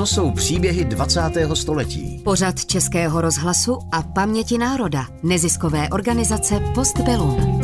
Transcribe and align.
To 0.00 0.06
jsou 0.06 0.30
příběhy 0.30 0.84
20. 0.84 1.20
století. 1.54 2.20
Pořad 2.24 2.64
Českého 2.64 3.20
rozhlasu 3.20 3.78
a 3.92 4.02
paměti 4.02 4.58
národa. 4.58 5.06
Neziskové 5.22 5.88
organizace 5.88 6.60
Postbellum. 6.74 7.60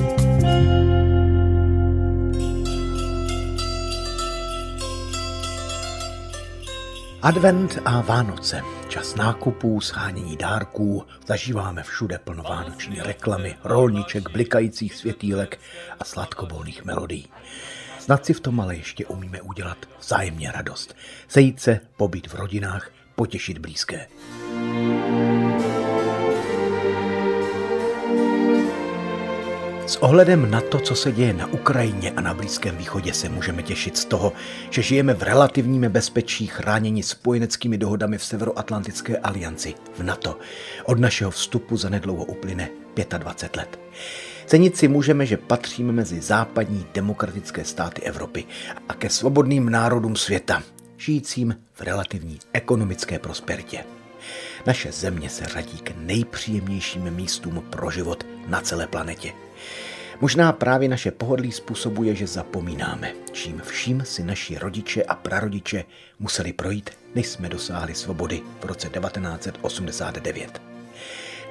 Advent 7.23 7.79
a 7.85 8.01
Vánoce, 8.01 8.63
čas 8.89 9.15
nákupů, 9.15 9.81
shánění 9.81 10.37
dárků, 10.37 11.05
zažíváme 11.27 11.83
všude 11.83 12.19
plno 12.19 12.43
vánoční 12.43 13.01
reklamy, 13.01 13.57
rolniček, 13.65 14.31
blikajících 14.31 14.95
světýlek 14.95 15.61
a 16.01 16.05
sladkobolných 16.05 16.85
melodií. 16.85 17.29
Snad 18.07 18.27
si 18.27 18.33
v 18.33 18.41
tom 18.41 18.61
ale 18.61 18.77
ještě 18.77 19.07
umíme 19.07 19.41
udělat 19.41 19.79
vzájemně 20.01 20.53
radost. 20.53 20.97
Sejít 21.29 21.61
se, 21.61 21.81
pobyt 21.97 22.27
v 22.27 22.35
rodinách, 22.35 22.91
potěšit 23.15 23.59
blízké. 23.59 24.07
S 29.87 29.97
ohledem 29.97 30.51
na 30.51 30.61
to, 30.61 30.79
co 30.79 30.95
se 30.95 31.13
děje 31.13 31.33
na 31.33 31.47
Ukrajině 31.47 32.11
a 32.11 32.21
na 32.21 32.35
Blízkém 32.35 32.77
východě, 32.77 33.15
se 33.15 33.29
můžeme 33.29 33.63
těšit 33.63 33.97
z 33.97 34.05
toho, 34.05 34.33
že 34.71 34.83
žijeme 34.83 35.15
v 35.15 35.23
relativním 35.23 35.83
bezpečí 35.83 36.47
chráněni 36.47 37.03
spojeneckými 37.03 37.79
dohodami 37.79 38.19
v 38.19 38.25
Severoatlantické 38.25 39.19
alianci, 39.19 39.75
v 39.95 40.03
NATO. 40.03 40.39
Od 40.85 40.99
našeho 40.99 41.31
vstupu 41.31 41.77
za 41.77 41.89
nedlouho 41.89 42.25
uplyne 42.25 42.69
25 43.19 43.57
let. 43.57 43.79
Cenit 44.47 44.77
si 44.77 44.89
můžeme, 44.89 45.27
že 45.27 45.37
patříme 45.37 45.93
mezi 45.93 46.21
západní 46.21 46.87
demokratické 46.95 47.65
státy 47.65 48.03
Evropy 48.03 48.45
a 48.89 48.95
ke 48.95 49.11
svobodným 49.11 49.71
národům 49.71 50.17
světa, 50.17 50.63
žijícím 50.97 51.57
v 51.73 51.81
relativní 51.81 52.39
ekonomické 52.53 53.19
prosperitě. 53.19 53.85
Naše 54.67 54.93
země 54.93 55.31
se 55.31 55.45
řadí 55.45 55.79
k 55.79 55.93
nejpříjemnějším 55.97 57.11
místům 57.11 57.65
pro 57.71 57.91
život 57.91 58.27
na 58.49 58.61
celé 58.61 58.87
planetě. 58.87 59.33
Možná 60.21 60.53
právě 60.53 60.89
naše 60.89 61.11
pohodlí 61.11 61.53
způsobuje, 61.53 62.15
že 62.15 62.27
zapomínáme, 62.27 63.13
čím 63.33 63.63
vším 63.65 64.03
si 64.05 64.25
naši 64.25 64.59
rodiče 64.59 65.03
a 65.03 65.15
prarodiče 65.15 65.85
museli 66.19 66.53
projít, 66.53 66.91
než 67.15 67.27
jsme 67.27 67.49
dosáhli 67.49 67.95
svobody 67.95 68.43
v 68.61 68.65
roce 68.65 68.89
1989. 68.89 70.76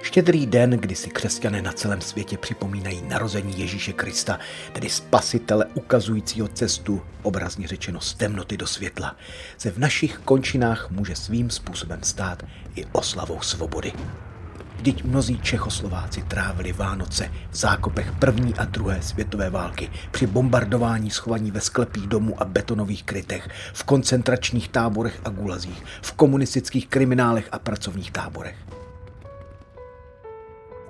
Štědrý 0.05 0.45
den, 0.45 0.69
kdy 0.69 0.95
si 0.95 1.09
křesťané 1.09 1.61
na 1.61 1.71
celém 1.71 2.01
světě 2.01 2.37
připomínají 2.37 3.01
narození 3.01 3.59
Ježíše 3.59 3.93
Krista, 3.93 4.39
tedy 4.73 4.89
spasitele 4.89 5.65
ukazujícího 5.73 6.47
cestu, 6.47 7.01
obrazně 7.23 7.67
řečeno 7.67 8.01
z 8.01 8.13
temnoty 8.13 8.57
do 8.57 8.67
světla, 8.67 9.15
se 9.57 9.71
v 9.71 9.77
našich 9.77 10.17
končinách 10.17 10.91
může 10.91 11.15
svým 11.15 11.49
způsobem 11.49 11.99
stát 12.03 12.43
i 12.75 12.85
oslavou 12.91 13.41
svobody. 13.41 13.93
Vždyť 14.75 15.03
mnozí 15.03 15.39
Čechoslováci 15.39 16.23
trávili 16.23 16.73
Vánoce 16.73 17.31
v 17.51 17.55
zákopech 17.55 18.11
první 18.19 18.53
a 18.53 18.65
druhé 18.65 19.01
světové 19.01 19.49
války, 19.49 19.89
při 20.11 20.27
bombardování 20.27 21.11
schovaní 21.11 21.51
ve 21.51 21.61
sklepích 21.61 22.07
domů 22.07 22.41
a 22.41 22.45
betonových 22.45 23.03
krytech, 23.03 23.49
v 23.73 23.83
koncentračních 23.83 24.69
táborech 24.69 25.19
a 25.25 25.29
gulazích, 25.29 25.83
v 26.01 26.11
komunistických 26.11 26.87
kriminálech 26.87 27.49
a 27.51 27.59
pracovních 27.59 28.11
táborech. 28.11 28.55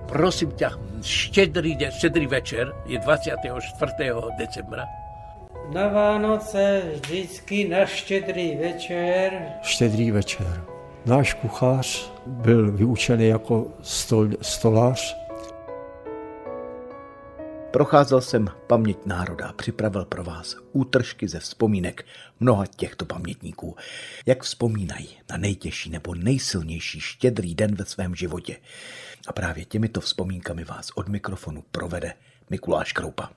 Prosím 0.08 0.52
tě, 0.52 0.70
štědrý, 1.02 1.78
štědrý 1.90 2.28
večer 2.28 2.74
je 2.86 3.00
24. 3.00 3.92
decembra. 4.38 4.86
Na 5.74 5.88
Vánoce 5.88 6.82
vždycky 6.94 7.68
na 7.68 7.86
štědrý 7.86 8.56
večer. 8.56 9.48
Štědrý 9.62 10.12
večer. 10.12 10.64
Náš 11.06 11.34
kuchař 11.34 12.12
byl 12.26 12.72
vyučený 12.72 13.28
jako 13.28 13.68
stol, 13.82 14.30
stolář. 14.42 15.18
Procházel 17.72 18.22
jsem 18.22 18.48
paměť 18.68 18.98
národa 19.06 19.48
a 19.48 19.54
připravil 19.54 20.06
pro 20.06 20.24
vás 20.24 20.56
útržky 20.72 21.28
ze 21.28 21.40
vzpomínek 21.40 22.06
mnoha 22.40 22.66
těchto 22.66 23.06
pamětníků. 23.06 23.76
Jak 24.26 24.44
vzpomínají 24.44 25.10
na 25.30 25.38
nejtěžší 25.38 25.90
nebo 25.90 26.16
nejsilnější 26.16 27.00
štědrý 27.00 27.56
den 27.56 27.76
ve 27.76 27.86
svém 27.86 28.16
životě. 28.16 28.58
A 29.28 29.34
právě 29.34 29.66
těmito 29.66 30.02
vzpomínkami 30.02 30.64
vás 30.64 30.90
od 30.96 31.10
mikrofonu 31.10 31.64
provede 31.72 32.14
Mikuláš 32.50 32.94
Kroupa. 32.94 33.30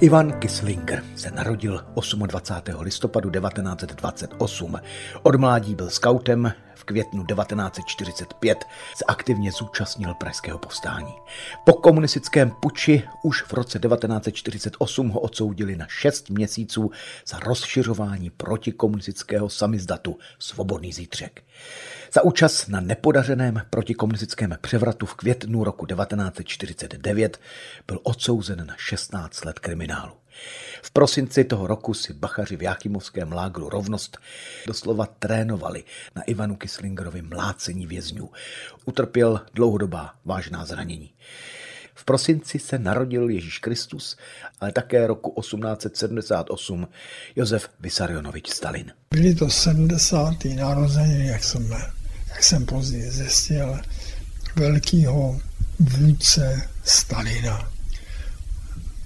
Ivan 0.00 0.32
Kislinger 0.32 1.04
se 1.16 1.30
narodil 1.30 1.84
28. 2.26 2.80
listopadu 2.80 3.30
1928. 3.30 4.76
Od 5.22 5.34
mládí 5.34 5.74
byl 5.74 5.90
skautem, 5.90 6.52
květnu 6.84 7.24
1945 7.24 8.64
se 8.96 9.04
aktivně 9.08 9.52
zúčastnil 9.52 10.14
pražského 10.14 10.58
povstání. 10.58 11.14
Po 11.64 11.72
komunistickém 11.72 12.50
puči 12.50 13.02
už 13.22 13.42
v 13.42 13.52
roce 13.52 13.78
1948 13.78 15.08
ho 15.08 15.20
odsoudili 15.20 15.76
na 15.76 15.86
6 15.88 16.30
měsíců 16.30 16.90
za 17.26 17.38
rozšiřování 17.38 18.30
protikomunistického 18.30 19.48
samizdatu 19.48 20.18
Svobodný 20.38 20.92
zítřek. 20.92 21.42
Za 22.12 22.22
účast 22.22 22.68
na 22.68 22.80
nepodařeném 22.80 23.62
protikomunistickém 23.70 24.56
převratu 24.60 25.06
v 25.06 25.14
květnu 25.14 25.64
roku 25.64 25.86
1949 25.86 27.40
byl 27.86 28.00
odsouzen 28.02 28.66
na 28.66 28.74
16 28.78 29.44
let 29.44 29.58
kriminálu. 29.58 30.23
V 30.82 30.90
prosinci 30.90 31.44
toho 31.44 31.66
roku 31.66 31.94
si 31.94 32.12
bachaři 32.12 32.56
v 32.56 32.62
Jáchymovském 32.62 33.32
lágru 33.32 33.68
Rovnost 33.68 34.18
doslova 34.66 35.06
trénovali 35.06 35.84
na 36.16 36.22
Ivanu 36.22 36.56
Kislingerovi 36.56 37.22
mlácení 37.22 37.86
vězňů. 37.86 38.30
Utrpěl 38.84 39.40
dlouhodobá 39.54 40.14
vážná 40.24 40.64
zranění. 40.64 41.14
V 41.94 42.04
prosinci 42.04 42.58
se 42.58 42.78
narodil 42.78 43.28
Ježíš 43.28 43.58
Kristus, 43.58 44.16
ale 44.60 44.72
také 44.72 45.06
roku 45.06 45.40
1878 45.40 46.88
Josef 47.36 47.68
Vysarionovič 47.80 48.50
Stalin. 48.50 48.92
Byly 49.10 49.34
to 49.34 49.50
70. 49.50 50.34
narozeniny, 50.56 51.26
jak 51.26 51.44
jsem, 51.44 51.70
jak 52.28 52.44
jsem 52.44 52.66
později 52.66 53.10
zjistil, 53.10 53.78
velkého 54.56 55.40
vůdce 55.78 56.68
Stalina. 56.84 57.73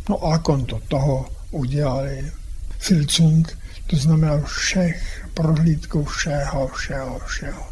No 0.09 0.25
a 0.25 0.39
konto 0.39 0.81
toho 0.89 1.29
udělali 1.51 2.33
Filcung, 2.79 3.59
to 3.87 3.97
znamená 3.97 4.39
všech 4.39 5.29
prohlídkou 5.35 6.05
všeho, 6.05 6.69
všeho, 6.69 7.19
všeho. 7.27 7.67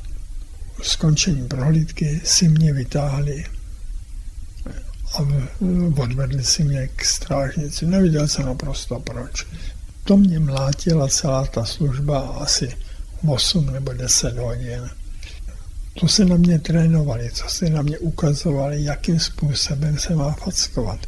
Skončení 0.83 1.49
prohlídky 1.49 2.21
si 2.25 2.49
mě 2.49 2.73
vytáhli 2.73 3.45
a 5.15 5.19
odvedli 6.03 6.45
si 6.45 6.65
mě 6.65 6.89
k 6.89 7.05
strážnici. 7.05 7.87
Neviděl 7.87 8.29
jsem 8.29 8.47
naprosto 8.47 9.01
proč. 9.01 9.47
To 10.05 10.17
mě 10.17 10.39
mlátila 10.39 11.09
celá 11.09 11.47
ta 11.47 11.65
služba 11.65 12.21
asi 12.21 12.77
8 13.27 13.73
nebo 13.73 13.93
10 13.93 14.39
hodin. 14.39 14.91
To 16.01 16.09
se 16.09 16.25
na 16.25 16.37
mě 16.37 16.59
trénovali, 16.59 17.31
co 17.33 17.49
se 17.49 17.71
na 17.71 17.83
mě 17.83 17.99
ukazovali, 17.99 18.85
jakým 18.85 19.21
způsobem 19.21 19.99
se 19.99 20.15
má 20.15 20.33
fackovat. 20.33 21.01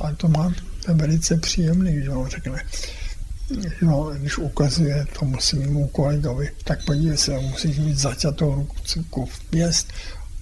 A 0.00 0.12
to 0.14 0.28
má 0.28 0.52
to 0.86 0.94
velice 0.94 1.36
příjemný, 1.36 1.92
když 1.92 2.08
on 2.08 2.28
řekne, 2.28 2.64
no, 3.82 4.10
když 4.18 4.38
ukazuje 4.38 5.06
tomu 5.18 5.40
svému 5.40 5.86
kolegovi, 5.86 6.50
tak 6.64 6.84
podívej 6.84 7.16
se, 7.16 7.38
musíš 7.38 7.78
mít 7.78 7.98
zaťatou 7.98 8.66
ruku 8.94 9.26
v 9.26 9.44
pěst 9.50 9.92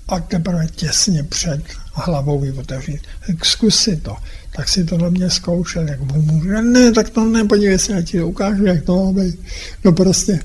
a 0.09 0.21
teprve 0.21 0.67
těsně 0.67 1.23
před 1.23 1.63
hlavou 1.93 2.45
ji 2.45 2.53
otevřít. 2.53 3.01
Tak 3.27 3.45
zkus 3.45 3.77
si 3.77 3.97
to. 3.97 4.17
Tak 4.57 4.69
si 4.69 4.85
to 4.85 4.99
na 4.99 5.09
mě 5.09 5.31
zkoušel, 5.31 5.89
jak 5.89 6.01
mu 6.01 6.23
může. 6.23 6.63
Ne, 6.63 6.93
tak 6.93 7.11
to 7.11 7.25
ne, 7.25 7.45
podívej 7.45 7.79
se, 7.79 7.93
já 7.93 8.03
ti 8.03 8.23
ukážu, 8.23 8.65
jak 8.65 8.85
to 8.85 9.05
má 9.05 9.23
být. 9.23 9.41
No 9.85 9.93
prostě 9.93 10.41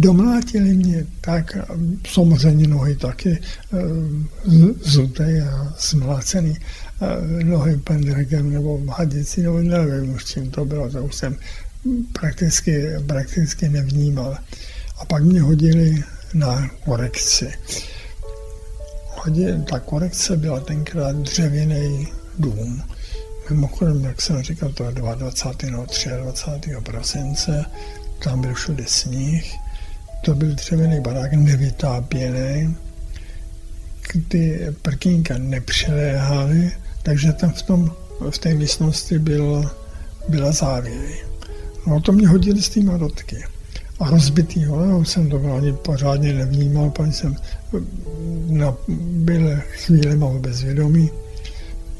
domlátili 0.00 0.74
mě 0.74 1.06
tak, 1.20 1.56
samozřejmě 2.08 2.68
nohy 2.68 2.96
taky 2.96 3.38
eh, 3.38 3.78
zuté 4.82 5.42
a 5.42 5.74
zmlácený 5.78 6.56
nohy 7.42 7.76
pendrekem 7.76 8.52
nebo 8.52 8.82
hadicí, 8.88 9.42
nebo 9.42 9.60
nevím 9.60 10.14
už 10.14 10.24
čím 10.24 10.50
to 10.50 10.64
bylo, 10.64 10.90
to 10.90 11.04
už 11.04 11.14
jsem 11.14 11.36
prakticky, 12.12 12.88
prakticky 13.06 13.68
nevnímal. 13.68 14.38
A 14.98 15.04
pak 15.04 15.22
mě 15.22 15.40
hodili 15.40 16.02
na 16.34 16.68
korekci. 16.84 17.52
Hodili, 19.24 19.62
ta 19.70 19.80
korekce 19.80 20.36
byla 20.36 20.60
tenkrát 20.60 21.16
dřevěný 21.16 22.08
dům. 22.38 22.82
Mimochodem, 23.50 24.04
jak 24.04 24.22
jsem 24.22 24.42
říkal, 24.42 24.72
to 24.72 24.84
je 24.84 24.92
22. 24.92 25.70
nebo 25.70 25.86
23. 25.86 26.70
prosince, 26.84 27.64
tam 28.24 28.40
byl 28.40 28.54
všude 28.54 28.84
sníh, 28.86 29.54
to 30.26 30.34
byl 30.34 30.54
dřevěný 30.54 31.00
barák 31.00 31.32
nevytápěný, 31.32 32.76
ty 34.28 34.66
prkínka 34.82 35.38
nepřeléhaly, 35.38 36.72
Takže 37.06 37.32
tam 37.32 37.50
v, 37.50 37.62
tom, 37.62 37.92
v 38.30 38.38
té 38.38 38.54
místnosti 38.54 39.18
byl, 39.18 39.70
byla 40.28 40.52
závěry. 40.52 41.14
No 41.86 42.00
to 42.00 42.12
mě 42.12 42.28
hodili 42.28 42.62
z 42.62 42.68
té 42.68 42.80
marotky. 42.80 43.44
A 44.00 44.10
rozbitýho, 44.10 44.84
já 44.84 45.04
jsem 45.04 45.30
to 45.30 45.54
ani 45.56 45.72
pořádně 45.72 46.32
nevnímal, 46.32 46.90
pak 46.90 47.14
jsem 47.14 47.36
na, 48.46 48.74
byl 48.98 49.56
chvíli 49.66 50.16
mal 50.16 50.38
bezvědomí. 50.38 51.10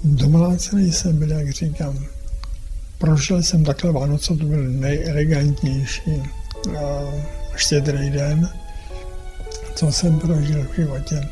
Domlácený 0.04 0.92
jsem 0.92 1.18
byl, 1.18 1.30
jak 1.30 1.50
říkám, 1.50 2.04
prožil 2.98 3.42
jsem 3.42 3.64
takhle 3.64 3.92
Vánoce, 3.92 4.36
to 4.36 4.44
byl 4.44 4.62
nejelegantnější 4.62 6.22
štědrý 7.56 8.10
den, 8.10 8.48
co 9.74 9.92
jsem 9.92 10.20
prožil 10.20 10.62
v 10.62 10.74
životě. 10.74 11.28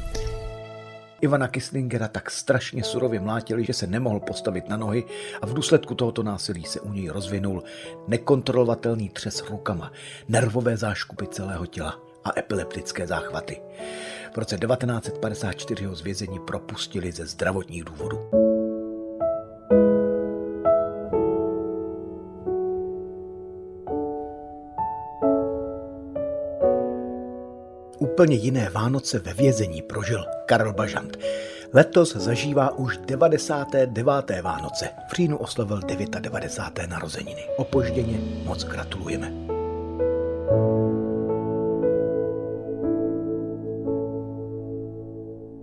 Ivana 1.20 1.48
Kislingera 1.48 2.08
tak 2.08 2.30
strašně 2.30 2.84
surově 2.84 3.20
mlátili, 3.20 3.64
že 3.64 3.72
se 3.72 3.86
nemohl 3.86 4.20
postavit 4.20 4.68
na 4.68 4.76
nohy 4.76 5.04
a 5.42 5.46
v 5.46 5.54
důsledku 5.54 5.94
tohoto 5.94 6.22
násilí 6.22 6.64
se 6.64 6.80
u 6.80 6.92
něj 6.92 7.08
rozvinul 7.08 7.62
nekontrolovatelný 8.08 9.08
třes 9.08 9.44
rukama, 9.50 9.92
nervové 10.28 10.76
záškupy 10.76 11.26
celého 11.26 11.66
těla 11.66 12.00
a 12.24 12.38
epileptické 12.38 13.06
záchvaty. 13.06 13.60
V 14.34 14.38
roce 14.38 14.58
1954 14.58 15.84
ho 15.84 15.94
z 15.94 16.00
vězení 16.00 16.38
propustili 16.38 17.12
ze 17.12 17.26
zdravotních 17.26 17.84
důvodů. 17.84 18.53
Úplně 28.14 28.36
jiné 28.36 28.70
Vánoce 28.70 29.18
ve 29.18 29.34
vězení 29.34 29.82
prožil 29.82 30.24
Karel 30.46 30.72
Bažant. 30.72 31.18
Letos 31.72 32.16
zažívá 32.16 32.78
už 32.78 32.98
99. 32.98 34.42
Vánoce. 34.42 34.88
V 35.08 35.16
říjnu 35.16 35.36
oslavil 35.36 35.80
99. 36.20 36.90
narozeniny. 36.90 37.42
Opožděně 37.56 38.20
moc 38.44 38.64
gratulujeme. 38.64 39.32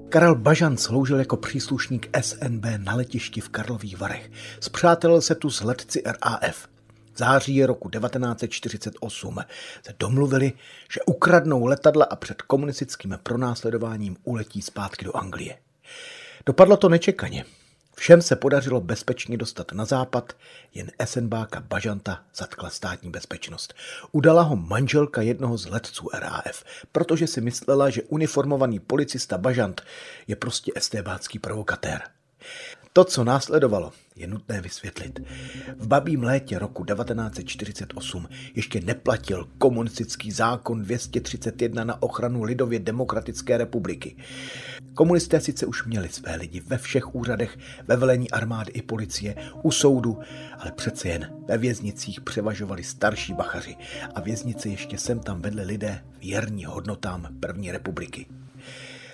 Karel 0.10 0.36
Bažan 0.36 0.78
sloužil 0.78 1.20
jako 1.20 1.38
příslušník 1.38 2.18
SNB 2.22 2.66
na 2.78 2.96
letišti 2.96 3.42
v 3.42 3.50
Karlových 3.50 4.00
Varech. 4.00 4.32
Zpřátelil 4.60 5.22
se 5.22 5.36
tu 5.36 5.50
s 5.50 5.62
letci 5.62 6.04
RAF 6.06 6.71
září 7.22 7.66
roku 7.66 7.90
1948 7.90 9.38
se 9.86 9.94
domluvili, 10.00 10.54
že 10.94 11.02
ukradnou 11.06 11.66
letadla 11.66 12.06
a 12.06 12.16
před 12.16 12.42
komunistickým 12.42 13.20
pronásledováním 13.24 14.18
uletí 14.24 14.62
zpátky 14.62 15.06
do 15.06 15.18
Anglie. 15.18 15.58
Dopadlo 16.46 16.78
to 16.78 16.90
nečekaně. 16.90 17.46
Všem 17.96 18.22
se 18.22 18.36
podařilo 18.36 18.82
bezpečně 18.82 19.38
dostat 19.38 19.72
na 19.72 19.86
západ, 19.86 20.34
jen 20.74 20.92
SNBáka 21.06 21.60
Bažanta 21.60 22.24
zatkla 22.36 22.70
státní 22.70 23.12
bezpečnost. 23.12 23.74
Udala 24.12 24.42
ho 24.42 24.56
manželka 24.56 25.22
jednoho 25.22 25.58
z 25.58 25.66
letců 25.66 26.10
RAF, 26.14 26.64
protože 26.92 27.28
si 27.28 27.42
myslela, 27.42 27.90
že 27.90 28.04
uniformovaný 28.04 28.80
policista 28.80 29.38
Bažant 29.38 29.82
je 30.28 30.36
prostě 30.36 30.72
estébácký 30.76 31.40
provokatér. 31.40 32.02
To, 32.94 33.04
co 33.04 33.24
následovalo, 33.24 33.92
je 34.16 34.28
nutné 34.28 34.62
vysvětlit. 34.62 35.20
V 35.78 35.88
babím 35.88 36.24
létě 36.24 36.60
roku 36.60 36.86
1948 36.86 38.28
ještě 38.56 38.82
neplatil 38.82 39.48
komunistický 39.58 40.32
zákon 40.32 40.82
231 40.82 41.84
na 41.84 42.02
ochranu 42.02 42.44
lidově 42.44 42.80
demokratické 42.80 43.58
republiky. 43.58 44.16
Komunisté 44.94 45.42
sice 45.42 45.66
už 45.66 45.86
měli 45.86 46.10
své 46.10 46.36
lidi 46.36 46.60
ve 46.60 46.78
všech 46.78 47.16
úřadech, 47.16 47.58
ve 47.88 47.96
velení 47.96 48.32
armády 48.32 48.72
i 48.72 48.82
policie, 48.82 49.36
u 49.64 49.72
soudu, 49.72 50.20
ale 50.60 50.72
přece 50.72 51.08
jen 51.08 51.34
ve 51.48 51.58
věznicích 51.58 52.22
převažovali 52.22 52.84
starší 52.84 53.34
bachaři 53.34 53.76
a 54.16 54.22
věznice 54.22 54.70
ještě 54.70 54.98
sem 54.98 55.20
tam 55.20 55.42
vedli 55.42 55.64
lidé 55.64 56.04
věrní 56.20 56.66
hodnotám 56.66 57.28
první 57.40 57.72
republiky. 57.72 58.26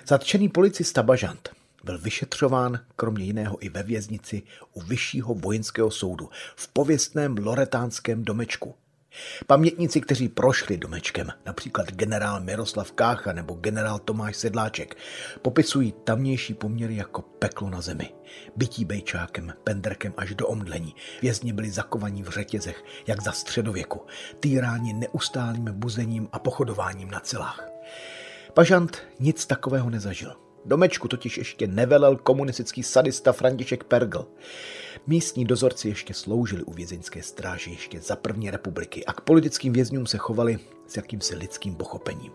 Zatčený 0.06 0.48
policista 0.48 1.02
Bažant 1.02 1.58
byl 1.84 1.98
vyšetřován 1.98 2.80
kromě 2.96 3.24
jiného 3.24 3.64
i 3.64 3.68
ve 3.68 3.82
věznici 3.82 4.42
u 4.72 4.80
Vyššího 4.80 5.34
vojenského 5.34 5.90
soudu 5.90 6.30
v 6.56 6.68
pověstném 6.68 7.36
loretánském 7.38 8.24
domečku. 8.24 8.74
Pamětníci, 9.46 10.00
kteří 10.00 10.28
prošli 10.28 10.76
domečkem, 10.76 11.28
například 11.46 11.92
generál 11.92 12.40
Miroslav 12.40 12.92
Kácha 12.92 13.32
nebo 13.32 13.54
generál 13.54 13.98
Tomáš 13.98 14.36
Sedláček, 14.36 14.96
popisují 15.42 15.94
tamnější 16.04 16.54
poměry 16.54 16.96
jako 16.96 17.22
peklo 17.22 17.70
na 17.70 17.80
zemi. 17.80 18.12
Bytí 18.56 18.84
bejčákem, 18.84 19.52
pendrkem 19.64 20.14
až 20.16 20.34
do 20.34 20.46
omdlení. 20.46 20.94
Vězni 21.22 21.52
byli 21.52 21.70
zakovaní 21.70 22.22
v 22.22 22.28
řetězech, 22.28 22.84
jak 23.06 23.22
za 23.22 23.32
středověku, 23.32 24.00
týráni 24.40 24.92
neustálým 24.92 25.64
buzením 25.72 26.28
a 26.32 26.38
pochodováním 26.38 27.10
na 27.10 27.20
celách. 27.20 27.68
Pažant 28.54 29.02
nic 29.20 29.46
takového 29.46 29.90
nezažil. 29.90 30.47
Domečku 30.64 31.08
totiž 31.08 31.38
ještě 31.38 31.66
nevelel 31.66 32.16
komunistický 32.16 32.82
sadista 32.82 33.32
František 33.32 33.84
Pergl. 33.84 34.28
Místní 35.06 35.44
dozorci 35.44 35.88
ještě 35.88 36.14
sloužili 36.14 36.62
u 36.62 36.72
vězeňské 36.72 37.22
stráži 37.22 37.70
ještě 37.70 38.00
za 38.00 38.16
první 38.16 38.50
republiky 38.50 39.04
a 39.04 39.12
k 39.12 39.20
politickým 39.20 39.72
vězňům 39.72 40.06
se 40.06 40.18
chovali 40.18 40.58
s 40.86 40.96
jakýmsi 40.96 41.36
lidským 41.36 41.74
pochopením. 41.74 42.32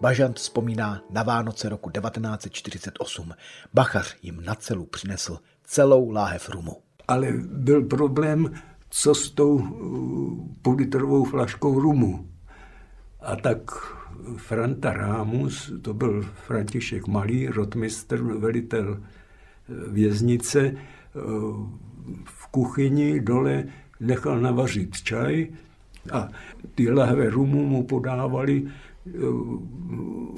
Bažant 0.00 0.36
vzpomíná 0.36 1.02
na 1.10 1.22
Vánoce 1.22 1.68
roku 1.68 1.90
1948. 1.90 3.32
Bachař 3.74 4.16
jim 4.22 4.44
na 4.44 4.54
celu 4.54 4.86
přinesl 4.86 5.38
celou 5.64 6.10
láhev 6.10 6.48
rumu. 6.48 6.76
Ale 7.08 7.32
byl 7.46 7.84
problém, 7.84 8.54
co 8.90 9.14
s 9.14 9.30
tou 9.30 9.54
uh, 9.54 10.48
půlitrovou 10.62 11.24
flaškou 11.24 11.80
rumu. 11.80 12.28
A 13.20 13.36
tak 13.36 13.60
Franta 14.36 14.92
Rámus, 14.92 15.72
to 15.82 15.94
byl 15.94 16.22
František 16.46 17.06
Malý, 17.06 17.48
rotmistr, 17.48 18.22
velitel 18.22 19.00
eh, 19.00 19.90
věznice, 19.90 20.60
eh, 20.60 21.20
v 22.24 22.46
kuchyni 22.50 23.20
dole 23.20 23.64
nechal 24.00 24.40
navařit 24.40 24.96
čaj 24.96 25.48
a 26.12 26.28
ty 26.74 26.90
lahve 26.90 27.30
rumu 27.30 27.66
mu 27.66 27.82
podávali 27.82 28.66
eh, 28.66 29.10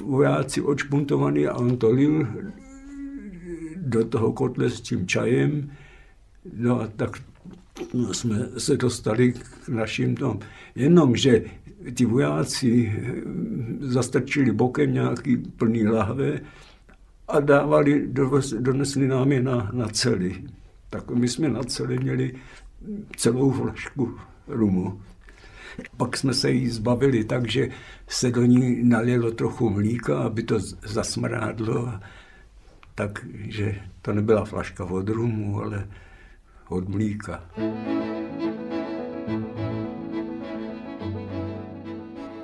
vojáci 0.04 0.60
očpuntovaní 0.60 1.46
a 1.46 1.54
on 1.54 1.76
to 1.76 1.90
lil 1.90 2.26
do 3.76 4.04
toho 4.04 4.32
kotle 4.32 4.70
s 4.70 4.80
tím 4.80 5.06
čajem. 5.06 5.70
No 6.56 6.80
a 6.80 6.86
tak 6.86 7.10
jsme 8.12 8.48
se 8.58 8.76
dostali 8.76 9.32
k 9.32 9.68
našim 9.68 10.16
tom. 10.16 10.38
Jenomže 10.74 11.44
ti 11.94 12.04
vojáci 12.04 12.92
zastrčili 13.80 14.52
bokem 14.52 14.92
nějaký 14.92 15.36
plný 15.36 15.86
lahve 15.86 16.40
a 17.28 17.40
dávali, 17.40 18.08
donesli 18.58 19.08
nám 19.08 19.32
je 19.32 19.42
na, 19.42 19.70
na 19.72 19.88
cely. 19.88 20.44
Tak 20.90 21.10
my 21.10 21.28
jsme 21.28 21.48
na 21.48 21.62
celi 21.62 21.98
měli 21.98 22.34
celou 23.16 23.50
flašku 23.50 24.18
rumu. 24.48 25.00
Pak 25.96 26.16
jsme 26.16 26.34
se 26.34 26.50
jí 26.50 26.68
zbavili 26.68 27.24
tak, 27.24 27.48
že 27.48 27.68
se 28.08 28.30
do 28.30 28.44
ní 28.44 28.84
nalilo 28.84 29.30
trochu 29.30 29.70
mlíka, 29.70 30.18
aby 30.18 30.42
to 30.42 30.60
zasmrádlo. 30.86 31.92
Takže 32.94 33.80
to 34.02 34.12
nebyla 34.12 34.44
flaška 34.44 34.84
od 34.84 35.08
rumu, 35.08 35.60
ale 35.60 35.88
od 36.68 36.88
mlíka. 36.88 37.44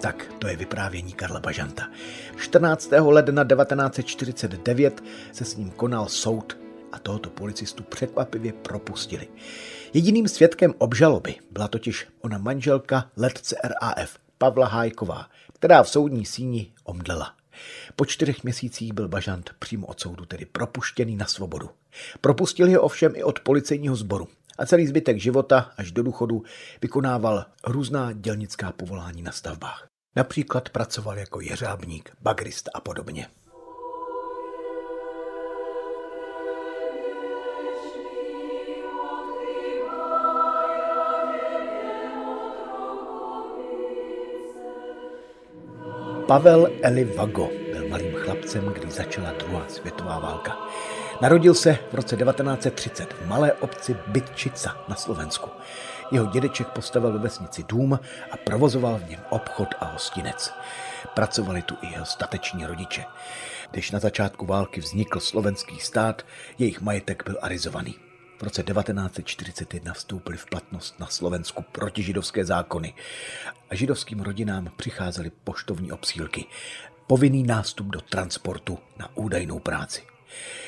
Tak, 0.04 0.32
to 0.38 0.48
je 0.48 0.56
vyprávění 0.56 1.12
Karla 1.12 1.40
Bažanta. 1.40 1.90
14. 2.36 2.90
ledna 3.00 3.44
1949 3.44 5.02
se 5.32 5.44
s 5.44 5.56
ním 5.56 5.70
konal 5.70 6.08
soud 6.08 6.58
a 6.92 6.98
tohoto 6.98 7.30
policistu 7.30 7.82
překvapivě 7.82 8.52
propustili. 8.52 9.28
Jediným 9.94 10.28
svědkem 10.28 10.74
obžaloby 10.78 11.34
byla 11.50 11.68
totiž 11.68 12.06
ona 12.20 12.38
manželka 12.38 13.10
letce 13.16 13.56
RAF 13.64 14.18
Pavla 14.38 14.66
Hájková, 14.66 15.28
která 15.52 15.82
v 15.82 15.88
soudní 15.88 16.26
síni 16.26 16.72
omdlela. 16.84 17.34
Po 17.96 18.04
čtyřech 18.04 18.44
měsících 18.44 18.92
byl 18.92 19.08
Bažant 19.08 19.50
přímo 19.58 19.86
od 19.86 20.00
soudu 20.00 20.24
tedy 20.24 20.44
propuštěný 20.44 21.16
na 21.16 21.26
svobodu. 21.26 21.70
Propustili 22.20 22.74
ho 22.74 22.82
ovšem 22.82 23.12
i 23.16 23.22
od 23.22 23.40
policejního 23.40 23.96
sboru 23.96 24.28
a 24.58 24.66
celý 24.66 24.86
zbytek 24.86 25.20
života 25.20 25.70
až 25.76 25.92
do 25.92 26.02
důchodu 26.02 26.42
vykonával 26.82 27.44
různá 27.66 28.12
dělnická 28.12 28.72
povolání 28.72 29.22
na 29.22 29.32
stavbách. 29.32 29.93
Například 30.16 30.68
pracoval 30.68 31.18
jako 31.18 31.40
jeřábník, 31.40 32.10
bagrista 32.20 32.70
a 32.74 32.80
podobně. 32.80 33.26
Pavel 46.26 46.68
Eli 46.82 47.04
Vago 47.04 47.50
byl 47.72 47.88
malým 47.88 48.14
chlapcem, 48.14 48.66
když 48.66 48.92
začala 48.92 49.32
druhá 49.32 49.68
světová 49.68 50.18
válka. 50.18 50.56
Narodil 51.20 51.54
se 51.54 51.78
v 51.92 51.94
roce 51.94 52.16
1930 52.16 53.12
v 53.12 53.26
malé 53.26 53.52
obci 53.52 53.96
Bytčica 54.06 54.84
na 54.88 54.96
Slovensku. 54.96 55.50
Jeho 56.10 56.26
dědeček 56.26 56.68
postavil 56.68 57.12
ve 57.12 57.18
vesnici 57.18 57.64
dům 57.68 57.98
a 58.30 58.36
provozoval 58.36 58.98
v 58.98 59.10
něm 59.10 59.20
obchod 59.30 59.68
a 59.80 59.84
hostinec. 59.84 60.52
Pracovali 61.14 61.62
tu 61.62 61.74
i 61.82 61.86
jeho 61.86 62.04
stateční 62.04 62.66
rodiče. 62.66 63.04
Když 63.70 63.90
na 63.90 63.98
začátku 63.98 64.46
války 64.46 64.80
vznikl 64.80 65.20
slovenský 65.20 65.80
stát, 65.80 66.26
jejich 66.58 66.80
majetek 66.80 67.22
byl 67.26 67.38
arizovaný. 67.42 67.94
V 68.38 68.42
roce 68.42 68.62
1941 68.62 69.92
vstoupily 69.92 70.36
v 70.36 70.46
platnost 70.46 71.00
na 71.00 71.06
Slovensku 71.06 71.64
protižidovské 71.72 72.44
zákony 72.44 72.94
a 73.70 73.74
židovským 73.74 74.20
rodinám 74.20 74.70
přicházely 74.76 75.30
poštovní 75.44 75.92
obsílky. 75.92 76.44
Povinný 77.06 77.42
nástup 77.42 77.86
do 77.86 78.00
transportu 78.00 78.78
na 78.98 79.16
údajnou 79.16 79.58
práci. 79.58 80.13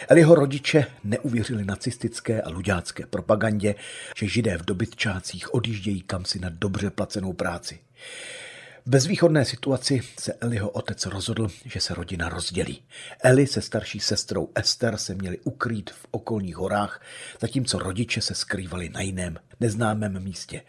Eliho 0.09 0.35
rodiče 0.35 0.87
neuvěřili 1.05 1.65
nacistické 1.65 2.43
a 2.43 2.51
luďácké 2.51 3.07
propagandě, 3.07 3.75
že 4.17 4.29
židé 4.29 4.59
v 4.59 4.65
dobytčácích 4.65 5.55
odjíždějí 5.55 6.01
kamsi 6.01 6.39
na 6.39 6.49
dobře 6.49 6.91
placenou 6.91 7.33
práci. 7.33 7.79
V 8.87 8.89
bezvýchodné 8.89 9.45
situaci 9.45 10.01
se 10.21 10.33
Eliho 10.33 10.71
otec 10.71 11.07
rozhodl, 11.07 11.49
že 11.65 11.81
se 11.81 11.95
rodina 11.95 12.29
rozdělí. 12.29 12.83
Eli 13.23 13.47
se 13.47 13.63
starší 13.63 14.01
sestrou 14.01 14.49
Ester 14.55 14.97
se 14.97 15.15
měli 15.15 15.39
ukrýt 15.39 15.91
v 15.91 16.07
okolních 16.11 16.57
horách, 16.57 17.03
zatímco 17.41 17.79
rodiče 17.79 18.21
se 18.21 18.35
skrývali 18.35 18.89
na 18.89 19.01
jiném, 19.01 19.39
neznámém 19.61 20.23
místě. 20.23 20.63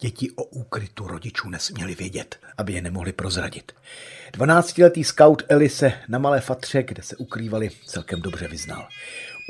Děti 0.00 0.30
o 0.30 0.44
úkrytu 0.44 1.06
rodičů 1.06 1.50
nesměli 1.50 1.94
vědět, 1.94 2.38
aby 2.58 2.72
je 2.72 2.82
nemohli 2.82 3.12
prozradit. 3.12 3.72
Dvanáctiletý 4.32 5.04
scout 5.04 5.42
Eli 5.48 5.68
se 5.68 5.92
na 6.08 6.18
malé 6.18 6.40
fatře, 6.40 6.82
kde 6.82 7.02
se 7.02 7.16
ukrývali, 7.16 7.70
celkem 7.86 8.22
dobře 8.22 8.48
vyznal. 8.48 8.88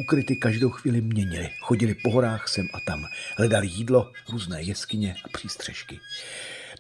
Ukryty 0.06 0.36
každou 0.36 0.70
chvíli 0.70 1.00
měnili, 1.00 1.50
chodili 1.60 1.94
po 1.94 2.10
horách 2.10 2.48
sem 2.48 2.66
a 2.74 2.78
tam, 2.86 3.04
hledali 3.36 3.66
jídlo, 3.66 4.12
různé 4.28 4.62
jeskyně 4.62 5.16
a 5.24 5.28
přístřežky. 5.28 6.00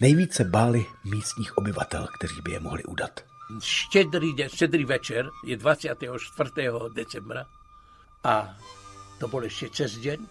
Nejvíce 0.00 0.44
báli 0.44 0.86
místních 1.04 1.58
obyvatel, 1.58 2.06
kteří 2.18 2.40
by 2.42 2.52
je 2.52 2.60
mohli 2.60 2.84
udat. 2.84 3.20
Štědrý, 3.60 4.34
štědrý 4.46 4.84
večer 4.84 5.30
je 5.44 5.56
24. 5.56 6.50
decembra 6.94 7.46
a 8.24 8.56
to 9.18 9.28
byl 9.28 9.42
ještě 9.42 9.68
cez 9.68 9.98
den. 9.98 10.28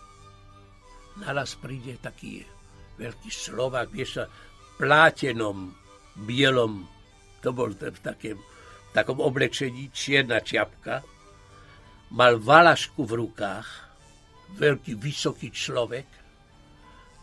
Naraz 1.26 1.56
přijde 1.56 1.98
taký 1.98 2.46
velký 2.98 3.32
Slovak, 3.32 3.90
vieš 3.92 4.14
sa, 4.14 4.26
plátenom, 4.78 5.74
bielom, 6.16 6.88
to 7.42 7.54
byl 7.54 7.74
v 7.74 8.00
takém, 8.00 8.38
takom 8.94 9.20
oblečení, 9.20 9.90
čierna 9.94 10.40
čiapka, 10.40 11.04
mal 12.12 12.40
valašku 12.40 13.06
v 13.06 13.14
rukách, 13.14 13.90
velký 14.58 14.96
vysoký 14.96 15.52
člověk, 15.52 16.06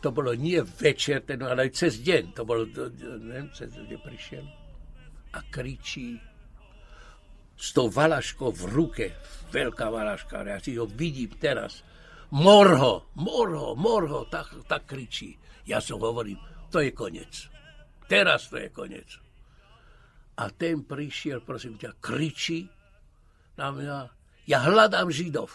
to 0.01 0.11
bylo 0.11 0.35
nie 0.35 0.63
večer, 0.63 1.23
ten, 1.23 1.45
ale 1.45 1.71
cez 1.71 2.01
deň. 2.01 2.33
To 2.33 2.45
bolo, 2.45 2.65
neviem, 3.21 3.53
cez 3.53 3.69
kde 3.77 4.01
prišiel. 4.01 4.45
A 5.37 5.39
kričí 5.53 6.17
s 7.61 7.77
tou 7.77 7.93
valaškou 7.93 8.57
v 8.57 8.65
ruke, 8.73 9.07
veľká 9.53 9.93
valaška, 9.93 10.41
ja 10.49 10.57
si 10.57 10.81
ho 10.81 10.89
vidím 10.89 11.37
teraz. 11.37 11.85
Morho, 12.33 13.13
morho, 13.21 13.77
morho, 13.77 14.25
tak, 14.33 14.49
tak 14.65 14.89
kričí. 14.89 15.37
Ja 15.69 15.83
som 15.83 16.01
hovorím, 16.01 16.41
to 16.73 16.81
je 16.81 16.97
konec. 16.97 17.51
Teraz 18.09 18.49
to 18.49 18.57
je 18.57 18.73
konec. 18.73 19.07
A 20.41 20.49
ten 20.57 20.89
prišiel, 20.89 21.45
prosím 21.45 21.77
ťa, 21.77 22.01
kričí 22.01 22.65
na 23.61 23.69
mňa, 23.69 23.97
ja 24.49 24.59
hľadám 24.65 25.13
Židov. 25.13 25.53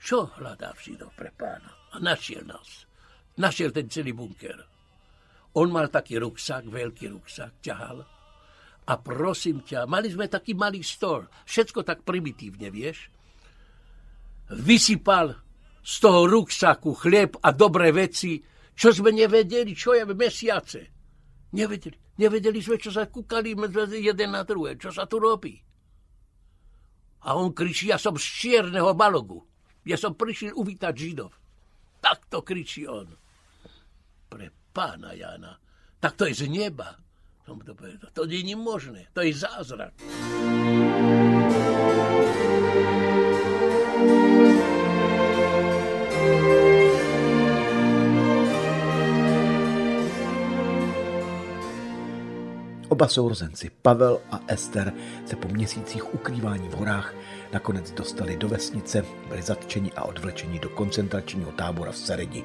Čo 0.00 0.32
hľadám 0.40 0.72
Židov 0.80 1.12
pre 1.12 1.28
pána? 1.36 1.79
A 1.90 1.96
našiel 1.98 2.46
nás. 2.46 2.86
Našiel 3.40 3.70
ten 3.74 3.88
celý 3.90 4.12
bunker. 4.12 4.58
On 5.58 5.66
mal 5.70 5.90
taký 5.90 6.18
ruksak, 6.22 6.70
veľký 6.70 7.10
ruksak, 7.10 7.58
ťahal. 7.64 8.06
A 8.86 8.92
prosím 8.98 9.62
ťa, 9.62 9.86
mali 9.86 10.10
sme 10.10 10.30
taký 10.30 10.54
malý 10.54 10.82
stôl, 10.82 11.26
všetko 11.46 11.82
tak 11.82 12.02
primitívne, 12.06 12.70
vieš. 12.70 13.10
Vysypal 14.50 15.34
z 15.82 15.94
toho 16.02 16.26
ruksaku 16.26 16.94
chlieb 16.98 17.38
a 17.42 17.54
dobré 17.54 17.94
veci, 17.94 18.42
čo 18.74 18.90
sme 18.90 19.14
nevedeli, 19.14 19.72
čo 19.74 19.94
je 19.94 20.06
mesiace. 20.10 20.80
Nevedeli. 21.54 21.98
Nevedeli 22.20 22.60
sme, 22.60 22.76
čo 22.76 22.92
sa 22.92 23.08
kúkali 23.08 23.56
jeden 23.96 24.30
na 24.36 24.44
druhé, 24.44 24.76
čo 24.76 24.92
sa 24.92 25.08
tu 25.08 25.16
robí. 25.16 25.56
A 27.24 27.36
on 27.36 27.52
kričí, 27.52 27.88
ja 27.88 27.96
som 27.96 28.16
z 28.16 28.24
čierneho 28.24 28.92
balogu. 28.92 29.40
Ja 29.84 29.96
som 29.96 30.12
prišiel 30.12 30.52
uvítať 30.52 30.92
Židov. 30.92 31.32
Tak 32.00 32.26
to 32.28 32.42
kričí 32.42 32.88
on. 32.88 33.16
Pre 34.28 34.50
pána 34.72 35.12
Jana. 35.12 35.58
Tak 36.00 36.16
to 36.16 36.26
je 36.26 36.34
z 36.34 36.48
neba. 36.48 36.96
To, 37.44 37.58
to, 37.74 38.06
to 38.12 38.26
není 38.26 38.54
možné. 38.54 39.06
To 39.12 39.20
je 39.20 39.34
zázrak. 39.34 39.92
Oba 52.90 53.08
sourozenci, 53.08 53.70
Pavel 53.82 54.20
a 54.30 54.40
Ester, 54.48 54.92
se 55.26 55.36
po 55.36 55.48
měsících 55.48 56.14
ukrývání 56.14 56.68
v 56.68 56.72
horách 56.72 57.14
nakonec 57.52 57.90
dostali 57.90 58.36
do 58.36 58.48
vesnice, 58.48 59.04
byli 59.28 59.42
zatčeni 59.42 59.92
a 59.92 60.02
odvlečeni 60.02 60.58
do 60.58 60.68
koncentračního 60.68 61.52
tábora 61.52 61.92
v 61.92 61.96
Seredi. 61.96 62.44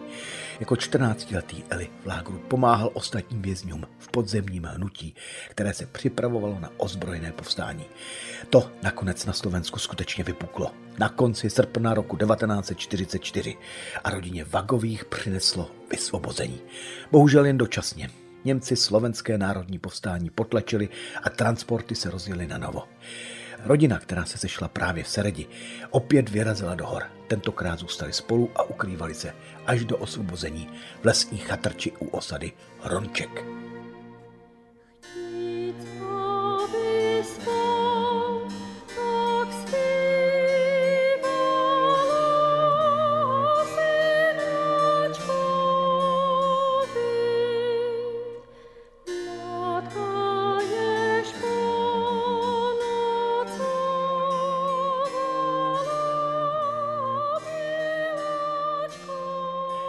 Jako 0.60 0.76
14-letý 0.76 1.64
Eli 1.70 1.90
v 2.04 2.08
lágru 2.08 2.42
pomáhal 2.48 2.90
ostatním 2.94 3.42
vězňům 3.42 3.88
v 3.98 4.08
podzemním 4.08 4.64
hnutí, 4.64 5.16
které 5.50 5.74
se 5.74 5.86
připravovalo 5.86 6.60
na 6.60 6.72
ozbrojené 6.78 7.32
povstání. 7.32 7.86
To 8.50 8.72
nakonec 8.84 9.26
na 9.26 9.34
Slovensku 9.34 9.80
skutečně 9.80 10.24
vypuklo. 10.24 10.72
Na 11.00 11.10
konci 11.10 11.50
srpna 11.50 11.94
roku 11.94 12.18
1944 12.18 13.58
a 14.04 14.10
rodině 14.10 14.46
Vagových 14.50 15.06
přineslo 15.06 15.72
vysvobození. 15.92 16.62
Bohužel 17.12 17.46
jen 17.46 17.58
dočasně. 17.58 18.25
Němci 18.46 18.76
slovenské 18.76 19.38
národní 19.38 19.80
povstání 19.80 20.30
potlačili 20.30 20.90
a 21.24 21.30
transporty 21.30 21.96
se 21.96 22.10
rozjeli 22.10 22.48
na 22.48 22.58
novo. 22.58 22.84
Rodina, 23.66 24.00
která 24.00 24.26
se 24.26 24.38
sešla 24.38 24.68
právě 24.68 25.04
v 25.04 25.10
Seredi, 25.10 25.48
opět 25.90 26.30
vyrazila 26.30 26.76
do 26.76 26.86
hor. 26.86 27.04
Tentokrát 27.28 27.80
zůstali 27.80 28.14
spolu 28.14 28.50
a 28.56 28.64
ukrývali 28.64 29.14
se 29.14 29.34
až 29.66 29.86
do 29.86 29.98
osvobození 29.98 30.70
v 31.02 31.06
lesní 31.06 31.38
chatrči 31.38 31.92
u 32.00 32.08
osady 32.08 32.52
Hronček. 32.82 33.65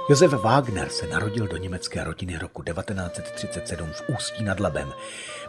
Josef 0.09 0.33
Wagner 0.33 0.89
se 0.89 1.07
narodil 1.07 1.47
do 1.47 1.57
německé 1.57 2.05
rodiny 2.05 2.39
roku 2.39 2.63
1937 2.63 3.91
v 3.93 4.03
Ústí 4.09 4.45
nad 4.45 4.61
Labem. 4.61 4.93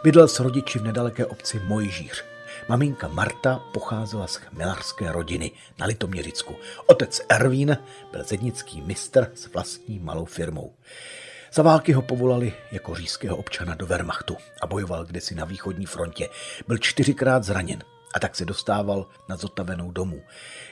Bydlel 0.04 0.28
s 0.28 0.40
rodiči 0.40 0.78
v 0.78 0.82
nedaleké 0.82 1.26
obci 1.26 1.60
Mojžíř. 1.64 2.24
Maminka 2.68 3.08
Marta 3.08 3.60
pocházela 3.72 4.26
z 4.26 4.36
chmelarské 4.36 5.12
rodiny 5.12 5.50
na 5.78 5.86
Litoměřicku. 5.86 6.56
Otec 6.86 7.20
Ervín 7.28 7.78
byl 8.12 8.24
zednický 8.24 8.82
mistr 8.82 9.30
s 9.34 9.52
vlastní 9.52 9.98
malou 9.98 10.24
firmou. 10.24 10.74
Za 11.52 11.62
války 11.62 11.92
ho 11.92 12.02
povolali 12.02 12.52
jako 12.72 12.94
říjského 12.94 13.36
občana 13.36 13.74
do 13.74 13.86
Wehrmachtu 13.86 14.36
a 14.62 14.66
bojoval 14.66 15.04
kdysi 15.04 15.34
na 15.34 15.44
východní 15.44 15.86
frontě. 15.86 16.28
Byl 16.66 16.78
čtyřikrát 16.78 17.44
zraněn 17.44 17.82
a 18.14 18.20
tak 18.20 18.36
se 18.36 18.44
dostával 18.44 19.06
na 19.28 19.36
zotavenou 19.36 19.90
domů. 19.90 20.22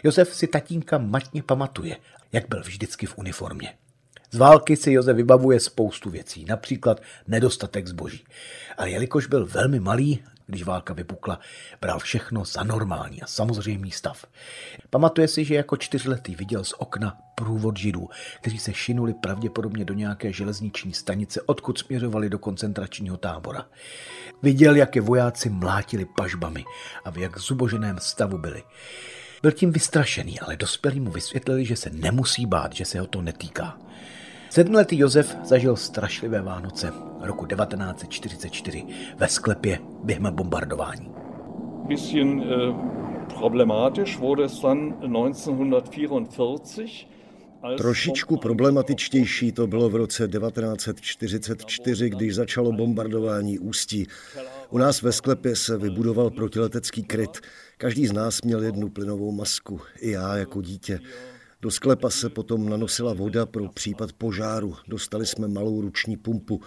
Josef 0.02 0.34
si 0.34 0.46
tatínka 0.46 0.98
matně 0.98 1.42
pamatuje 1.42 1.96
jak 2.32 2.48
byl 2.48 2.62
vždycky 2.62 3.06
v 3.06 3.18
uniformě. 3.18 3.74
Z 4.30 4.36
války 4.36 4.76
si 4.76 4.92
Josef 4.92 5.16
vybavuje 5.16 5.60
spoustu 5.60 6.10
věcí, 6.10 6.44
například 6.44 7.00
nedostatek 7.26 7.86
zboží. 7.86 8.24
Ale 8.76 8.90
jelikož 8.90 9.26
byl 9.26 9.46
velmi 9.46 9.80
malý, 9.80 10.22
když 10.46 10.62
válka 10.62 10.94
vypukla, 10.94 11.40
bral 11.80 11.98
všechno 11.98 12.44
za 12.44 12.62
normální 12.64 13.22
a 13.22 13.26
samozřejmý 13.26 13.90
stav. 13.90 14.26
Pamatuje 14.90 15.28
si, 15.28 15.44
že 15.44 15.54
jako 15.54 15.76
čtyřletý 15.76 16.34
viděl 16.34 16.64
z 16.64 16.72
okna 16.78 17.18
průvod 17.34 17.76
židů, 17.76 18.08
kteří 18.40 18.58
se 18.58 18.74
šinuli 18.74 19.14
pravděpodobně 19.14 19.84
do 19.84 19.94
nějaké 19.94 20.32
železniční 20.32 20.92
stanice, 20.92 21.42
odkud 21.42 21.78
směřovali 21.78 22.30
do 22.30 22.38
koncentračního 22.38 23.16
tábora. 23.16 23.66
Viděl, 24.42 24.76
jak 24.76 24.96
je 24.96 25.02
vojáci 25.02 25.50
mlátili 25.50 26.06
pažbami 26.16 26.64
a 27.04 27.10
v 27.10 27.18
jak 27.18 27.38
zuboženém 27.38 27.98
stavu 27.98 28.38
byli. 28.38 28.62
Byl 29.46 29.52
tím 29.52 29.70
vystrašený, 29.70 30.40
ale 30.40 30.56
dospělí 30.56 31.00
mu 31.00 31.10
vysvětlili, 31.10 31.64
že 31.64 31.76
se 31.76 31.90
nemusí 31.90 32.46
bát, 32.46 32.72
že 32.72 32.84
se 32.84 33.00
ho 33.00 33.06
to 33.06 33.22
netýká. 33.22 33.78
Sedmletý 34.50 34.98
Josef 34.98 35.36
zažil 35.44 35.76
strašlivé 35.76 36.42
Vánoce 36.42 36.92
roku 37.20 37.46
1944 37.46 38.84
ve 39.16 39.28
sklepě 39.28 39.78
během 40.04 40.34
bombardování. 40.34 41.10
Bisschen 41.88 42.42
äh, 42.42 42.74
problematisch 43.38 44.18
wurde 44.18 44.44
es 44.44 44.60
dann 44.60 44.92
1944 44.92 47.06
Trošičku 47.76 48.36
problematičtější 48.36 49.52
to 49.52 49.66
bylo 49.66 49.88
v 49.88 49.96
roce 49.96 50.28
1944, 50.28 52.10
když 52.10 52.34
začalo 52.34 52.72
bombardování 52.72 53.58
Ústí. 53.58 54.06
U 54.70 54.78
nás 54.78 55.02
ve 55.02 55.12
sklepě 55.12 55.56
se 55.56 55.78
vybudoval 55.78 56.30
protiletecký 56.30 57.02
kryt. 57.02 57.40
Každý 57.78 58.06
z 58.06 58.12
nás 58.12 58.42
měl 58.42 58.62
jednu 58.62 58.88
plynovou 58.88 59.32
masku, 59.32 59.80
i 59.98 60.10
já 60.10 60.36
jako 60.36 60.62
dítě. 60.62 61.00
Do 61.62 61.70
sklepa 61.70 62.10
se 62.10 62.28
potom 62.28 62.68
nanosila 62.68 63.14
voda 63.14 63.46
pro 63.46 63.68
případ 63.68 64.12
požáru. 64.12 64.76
Dostali 64.88 65.26
jsme 65.26 65.48
malou 65.48 65.80
ruční 65.80 66.16
pumpu. 66.16 66.60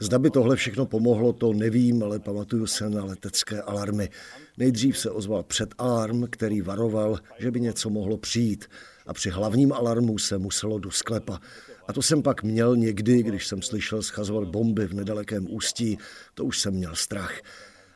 Zda 0.00 0.18
by 0.18 0.30
tohle 0.30 0.56
všechno 0.56 0.86
pomohlo, 0.86 1.32
to 1.32 1.52
nevím, 1.52 2.02
ale 2.02 2.18
pamatuju 2.18 2.66
se 2.66 2.90
na 2.90 3.04
letecké 3.04 3.62
alarmy. 3.62 4.10
Nejdřív 4.58 4.98
se 4.98 5.10
ozval 5.10 5.42
předalarm, 5.42 6.26
který 6.30 6.60
varoval, 6.60 7.18
že 7.38 7.50
by 7.50 7.60
něco 7.60 7.90
mohlo 7.90 8.16
přijít. 8.16 8.66
A 9.06 9.12
při 9.12 9.30
hlavním 9.30 9.72
alarmu 9.72 10.18
se 10.18 10.38
muselo 10.38 10.78
do 10.78 10.90
sklepa. 10.90 11.40
A 11.88 11.92
to 11.92 12.02
jsem 12.02 12.22
pak 12.22 12.42
měl 12.42 12.76
někdy, 12.76 13.22
když 13.22 13.46
jsem 13.46 13.62
slyšel 13.62 14.02
schazovat 14.02 14.48
bomby 14.48 14.86
v 14.86 14.94
nedalekém 14.94 15.46
ústí, 15.50 15.98
to 16.34 16.44
už 16.44 16.60
jsem 16.60 16.74
měl 16.74 16.96
strach. 16.96 17.40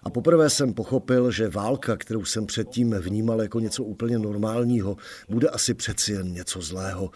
A 0.03 0.11
poprvé 0.11 0.51
jsem 0.51 0.75
pochopil, 0.75 1.31
že 1.31 1.49
válka, 1.49 1.97
kterou 1.97 2.25
jsem 2.25 2.47
předtím 2.47 2.95
vnímal 2.95 3.43
jako 3.43 3.61
něco 3.61 3.85
úplně 3.85 4.19
normálního, 4.19 4.97
bude 5.29 5.49
asi 5.49 5.75
přeci 5.75 6.13
jen 6.13 6.33
něco 6.33 6.63
zlého. 6.63 7.11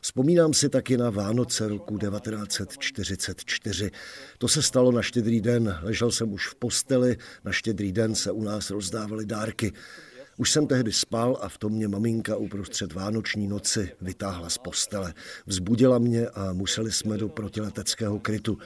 Vzpomínám 0.00 0.54
si 0.54 0.68
taky 0.68 0.96
na 0.96 1.10
Vánoce 1.10 1.68
roku 1.68 1.98
1944. 1.98 3.90
To 4.38 4.48
se 4.48 4.62
stalo 4.62 4.92
na 4.92 5.02
štědrý 5.02 5.40
den. 5.40 5.78
Ležel 5.82 6.10
jsem 6.10 6.32
už 6.32 6.48
v 6.48 6.54
posteli, 6.54 7.16
na 7.44 7.52
štědrý 7.52 7.92
den 7.92 8.14
se 8.14 8.32
u 8.32 8.42
nás 8.42 8.70
rozdávaly 8.70 9.26
dárky. 9.26 9.72
Už 10.36 10.50
jsem 10.50 10.66
tehdy 10.66 10.92
spal 10.92 11.38
a 11.40 11.48
v 11.48 11.58
tom 11.58 11.72
mě 11.72 11.88
maminka 11.88 12.36
uprostřed 12.36 12.92
vánoční 12.92 13.48
noci 13.48 13.92
vytáhla 14.00 14.48
z 14.48 14.58
postele. 14.58 15.14
Vzbudila 15.46 15.98
mě 15.98 16.28
a 16.28 16.52
museli 16.52 16.92
jsme 16.92 17.18
do 17.18 17.28
protileteckého 17.28 18.20
krytu. 18.20 18.58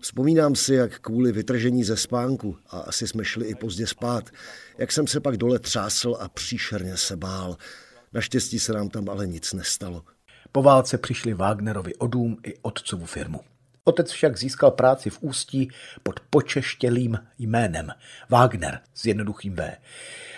Vzpomínám 0.00 0.54
si, 0.54 0.74
jak 0.74 1.00
kvůli 1.00 1.32
vytržení 1.32 1.84
ze 1.84 1.96
spánku, 1.96 2.56
a 2.68 2.78
asi 2.78 3.08
jsme 3.08 3.24
šli 3.24 3.46
i 3.46 3.54
pozdě 3.54 3.86
spát, 3.86 4.30
jak 4.78 4.92
jsem 4.92 5.06
se 5.06 5.20
pak 5.20 5.36
dole 5.36 5.58
třásl 5.58 6.16
a 6.20 6.28
příšerně 6.28 6.96
se 6.96 7.16
bál. 7.16 7.56
Naštěstí 8.12 8.58
se 8.58 8.72
nám 8.72 8.88
tam 8.88 9.08
ale 9.08 9.26
nic 9.26 9.52
nestalo. 9.52 10.02
Po 10.52 10.62
válce 10.62 10.98
přišli 10.98 11.34
Wagnerovi 11.34 11.94
o 11.94 12.06
dům 12.06 12.36
i 12.46 12.54
otcovu 12.62 13.06
firmu. 13.06 13.40
Otec 13.84 14.10
však 14.10 14.38
získal 14.38 14.70
práci 14.70 15.10
v 15.10 15.22
Ústí 15.22 15.68
pod 16.02 16.20
počeštělým 16.20 17.18
jménem 17.38 17.90
Wagner 18.28 18.80
s 18.94 19.06
jednoduchým 19.06 19.56
V. 19.56 19.76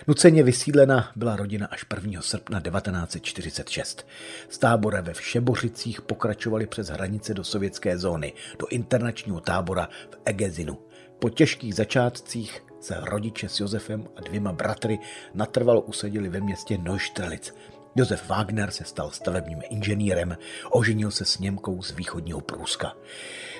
Nuceně 0.07 0.43
vysídlena 0.43 1.13
byla 1.17 1.37
rodina 1.37 1.67
až 1.67 1.85
1. 1.97 2.23
srpna 2.23 2.61
1946. 2.61 4.07
Z 4.49 4.59
tábora 4.59 5.01
ve 5.01 5.13
Všebořicích 5.15 6.03
pokračovali 6.03 6.67
přes 6.67 6.89
hranice 6.89 7.35
do 7.35 7.45
sovětské 7.45 7.99
zóny, 7.99 8.33
do 8.59 8.67
internačního 8.67 9.41
tábora 9.41 9.89
v 10.11 10.19
Egezinu. 10.25 10.79
Po 11.19 11.31
těžkých 11.31 11.75
začátcích 11.75 12.63
se 12.81 12.97
rodiče 13.01 13.49
s 13.49 13.61
Josefem 13.61 14.09
a 14.17 14.21
dvěma 14.21 14.53
bratry 14.53 14.99
natrvalo 15.35 15.81
usadili 15.81 16.29
ve 16.29 16.41
městě 16.41 16.79
Neustrelitz, 16.79 17.53
Josef 17.97 18.29
Wagner 18.29 18.71
se 18.71 18.85
stal 18.85 19.11
stavebním 19.11 19.59
inženýrem, 19.71 20.37
oženil 20.71 21.11
se 21.11 21.25
s 21.25 21.39
Němkou 21.39 21.83
z 21.83 21.91
východního 21.91 22.41
Průska. 22.41 22.93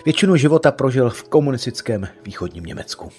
Většinu 0.05 0.37
života 0.37 0.73
prožil 0.73 1.11
v 1.11 1.29
komunistickém 1.29 2.09
východním 2.25 2.65
Německu. 2.65 3.11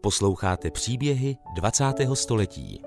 Posloucháte 0.00 0.70
příběhy 0.70 1.36
20. 1.54 1.84
století. 2.14 2.82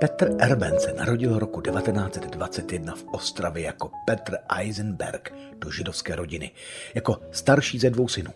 Petr 0.00 0.30
Erben 0.38 0.80
se 0.80 0.92
narodil 0.92 1.38
roku 1.38 1.60
1921 1.60 2.94
v 2.94 3.04
Ostravě 3.04 3.64
jako 3.64 3.90
Petr 4.04 4.36
Eisenberg 4.58 5.32
do 5.58 5.70
židovské 5.70 6.16
rodiny, 6.16 6.50
jako 6.94 7.20
starší 7.30 7.78
ze 7.78 7.90
dvou 7.90 8.08
synů. 8.08 8.30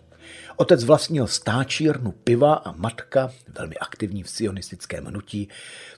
Otec 0.55 0.83
vlastnil 0.83 1.27
stáčírnu 1.27 2.11
piva 2.11 2.53
a 2.53 2.71
matka, 2.71 3.31
velmi 3.47 3.75
aktivní 3.77 4.23
v 4.23 4.29
sionistickém 4.29 5.05
hnutí, 5.05 5.49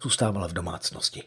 zůstávala 0.04 0.48
v 0.48 0.54
domácnosti. 0.54 1.24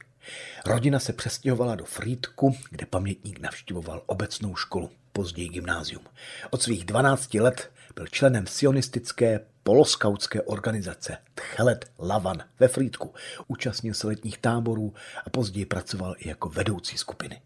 Rodina 0.66 0.98
se 0.98 1.12
přestěhovala 1.12 1.74
do 1.74 1.84
Frýdku, 1.84 2.56
kde 2.70 2.86
pamětník 2.86 3.40
navštěvoval 3.40 4.02
obecnou 4.06 4.56
školu, 4.56 4.90
později 5.20 5.48
gymnázium. 5.48 6.02
Od 6.50 6.62
svých 6.62 6.84
12 6.84 7.34
let 7.34 7.70
byl 7.94 8.06
členem 8.06 8.46
sionistické 8.46 9.40
poloskautské 9.62 10.42
organizace 10.42 11.16
Tchelet 11.34 11.90
Lavan 11.98 12.42
ve 12.60 12.68
Frýdku. 12.68 13.14
Účastnil 13.48 13.94
se 13.94 14.06
letních 14.06 14.38
táborů 14.38 14.94
a 15.26 15.30
později 15.30 15.66
pracoval 15.66 16.14
i 16.18 16.28
jako 16.28 16.48
vedoucí 16.48 16.98
skupiny. 16.98 17.40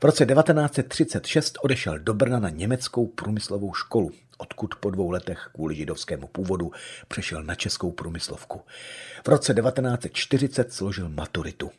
V 0.00 0.04
roce 0.04 0.26
1936 0.26 1.58
odešel 1.62 1.98
do 1.98 2.14
Brna 2.14 2.38
na 2.38 2.48
německou 2.48 3.06
průmyslovou 3.06 3.74
školu, 3.74 4.10
odkud 4.38 4.74
po 4.74 4.90
dvou 4.90 5.10
letech 5.10 5.50
kvůli 5.54 5.74
židovskému 5.74 6.26
původu 6.26 6.72
přešel 7.08 7.42
na 7.42 7.54
českou 7.54 7.92
průmyslovku. 7.92 8.62
V 9.24 9.28
roce 9.28 9.54
1940 9.54 10.72
složil 10.72 11.08
maturitu. 11.08 11.70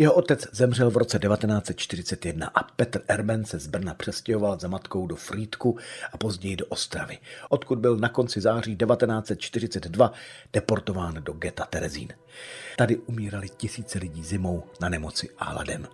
Jeho 0.00 0.14
otec 0.14 0.46
zemřel 0.52 0.90
v 0.90 0.96
roce 0.96 1.18
1941 1.18 2.50
a 2.54 2.62
Petr 2.62 3.02
Erben 3.08 3.44
se 3.44 3.58
z 3.58 3.66
Brna 3.66 3.94
přestěhoval 3.94 4.58
za 4.58 4.68
matkou 4.68 5.06
do 5.06 5.16
Frýdku 5.16 5.78
a 6.12 6.18
později 6.18 6.56
do 6.56 6.66
Ostravy, 6.66 7.18
odkud 7.48 7.78
byl 7.78 7.96
na 7.96 8.08
konci 8.08 8.40
září 8.40 8.76
1942 8.76 10.12
deportován 10.52 11.14
do 11.14 11.32
geta 11.32 11.64
Terezín. 11.64 12.08
Tady 12.76 12.96
umírali 12.96 13.48
tisíce 13.48 13.98
lidí 13.98 14.24
zimou 14.24 14.62
na 14.80 14.88
nemoci 14.88 15.28
a 15.38 15.44
hladem. 15.44 15.88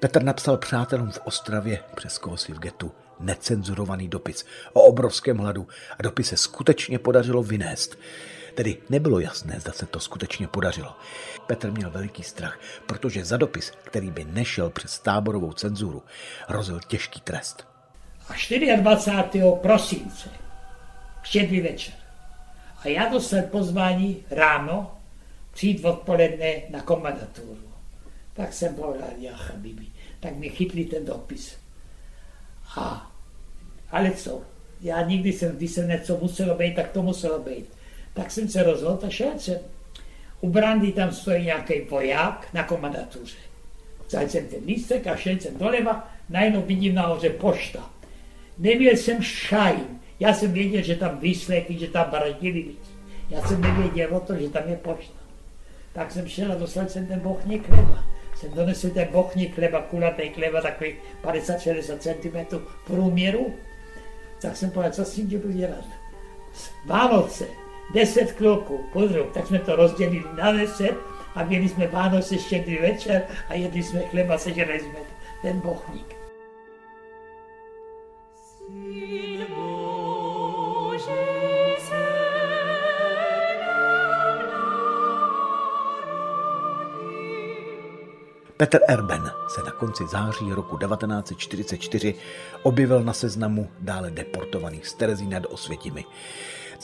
Petr 0.00 0.22
napsal 0.22 0.56
přátelům 0.56 1.10
v 1.10 1.20
Ostravě 1.24 1.78
přes 1.96 2.18
kosy 2.18 2.52
v 2.52 2.58
getu 2.58 2.92
necenzurovaný 3.20 4.08
dopis 4.08 4.44
o 4.72 4.82
obrovském 4.82 5.38
hladu 5.38 5.68
a 5.98 6.02
dopis 6.02 6.28
se 6.28 6.36
skutečně 6.36 6.98
podařilo 6.98 7.42
vynést. 7.42 7.98
Tedy 8.54 8.76
nebylo 8.90 9.20
jasné, 9.20 9.60
zda 9.60 9.72
se 9.72 9.86
to 9.86 10.00
skutečně 10.00 10.48
podařilo. 10.48 10.96
Petr 11.46 11.70
měl 11.70 11.90
veliký 11.90 12.22
strach, 12.22 12.58
protože 12.86 13.24
za 13.24 13.36
dopis, 13.36 13.72
který 13.84 14.10
by 14.10 14.24
nešel 14.24 14.70
přes 14.70 14.98
táborovou 14.98 15.52
cenzuru, 15.52 16.02
hrozil 16.48 16.80
těžký 16.88 17.20
trest. 17.20 17.66
A 18.28 18.34
24. 18.76 19.44
prosince, 19.62 20.28
štědrý 21.22 21.60
večer. 21.60 21.94
A 22.78 22.88
já 22.88 23.08
dostal 23.08 23.42
pozvání 23.42 24.24
ráno 24.30 24.98
přijít 25.52 25.84
odpoledne 25.84 26.62
na 26.70 26.80
komandaturu. 26.80 27.58
Tak 28.34 28.52
jsem 28.52 28.74
povedal, 28.74 29.08
já 29.18 29.38
Bibi, 29.56 29.86
tak 30.20 30.36
mi 30.36 30.48
chytli 30.48 30.84
ten 30.84 31.04
dopis. 31.04 31.56
A, 32.76 33.12
ale 33.90 34.10
co? 34.10 34.42
Já 34.80 35.02
nikdy 35.02 35.32
jsem, 35.32 35.56
když 35.56 35.70
jsem 35.70 35.88
něco 35.88 36.18
muselo 36.18 36.54
být, 36.54 36.74
tak 36.74 36.90
to 36.90 37.02
muselo 37.02 37.38
být. 37.38 37.73
Tak 38.14 38.30
jsem 38.30 38.48
se 38.48 38.62
rozhodl 38.62 39.06
a 39.06 39.10
šel 39.10 39.38
jsem. 39.38 39.58
U 40.40 40.48
brandy 40.48 40.92
tam 40.92 41.12
stojí 41.12 41.44
nějaký 41.44 41.80
voják 41.80 42.48
na 42.54 42.62
komandatuře. 42.62 43.36
Vzal 44.06 44.28
jsem 44.28 44.46
ten 44.46 44.64
lístek 44.66 45.06
a 45.06 45.16
šel 45.16 45.36
jsem 45.40 45.58
doleva, 45.58 46.08
najednou 46.28 46.62
vidím 46.62 46.94
nahoře 46.94 47.30
pošta. 47.30 47.90
Neměl 48.58 48.96
jsem 48.96 49.22
šajn. 49.22 50.00
Já 50.20 50.34
jsem 50.34 50.52
věděl, 50.52 50.82
že 50.82 50.96
tam 50.96 51.18
výslechy, 51.18 51.78
že 51.78 51.86
tam 51.86 52.10
bradili 52.10 52.62
víc. 52.62 52.90
Já 53.30 53.48
jsem 53.48 53.60
nevěděl 53.60 54.16
o 54.16 54.20
to, 54.20 54.36
že 54.36 54.48
tam 54.48 54.68
je 54.68 54.76
pošta. 54.76 55.18
Tak 55.92 56.12
jsem 56.12 56.28
šel 56.28 56.52
a 56.52 56.54
dostal 56.54 56.88
jsem 56.88 57.06
ten 57.06 57.20
bochník 57.20 57.66
chleba. 57.66 58.04
Jsem 58.36 58.50
donesl 58.50 58.90
ten 58.90 59.08
bochník 59.12 59.54
chleba, 59.54 59.82
kulatý 59.82 60.28
chleba, 60.28 60.60
takový 60.60 60.94
50-60 61.22 61.98
cm 61.98 62.56
průměru. 62.86 63.54
Tak 64.40 64.56
jsem 64.56 64.70
povedal, 64.70 64.92
co 64.92 65.04
s 65.04 65.14
tím 65.14 65.26
budu 65.26 65.52
dělat. 65.52 65.84
Vánoce, 66.86 67.46
deset 67.92 68.32
kluků, 68.32 68.84
pozor, 68.92 69.26
tak 69.34 69.46
jsme 69.46 69.58
to 69.58 69.76
rozdělili 69.76 70.24
na 70.36 70.52
deset 70.52 70.96
a 71.34 71.44
měli 71.44 71.68
jsme 71.68 71.86
Vánoce 71.86 72.38
štědrý 72.38 72.78
večer 72.78 73.22
a 73.48 73.54
jedli 73.54 73.82
jsme 73.82 74.00
chleba, 74.00 74.38
sežrali 74.38 74.80
jsme 74.80 74.98
ten 75.42 75.60
bochník. 75.60 76.24
Petr 88.56 88.78
Erben 88.88 89.30
se 89.48 89.62
na 89.62 89.70
konci 89.70 90.04
září 90.06 90.52
roku 90.52 90.78
1944 90.78 92.14
objevil 92.62 93.02
na 93.02 93.12
seznamu 93.12 93.70
dále 93.80 94.10
deportovaných 94.10 94.86
z 94.86 94.94
Terezína 94.94 95.38
do 95.38 95.48
Osvětimi. 95.48 96.04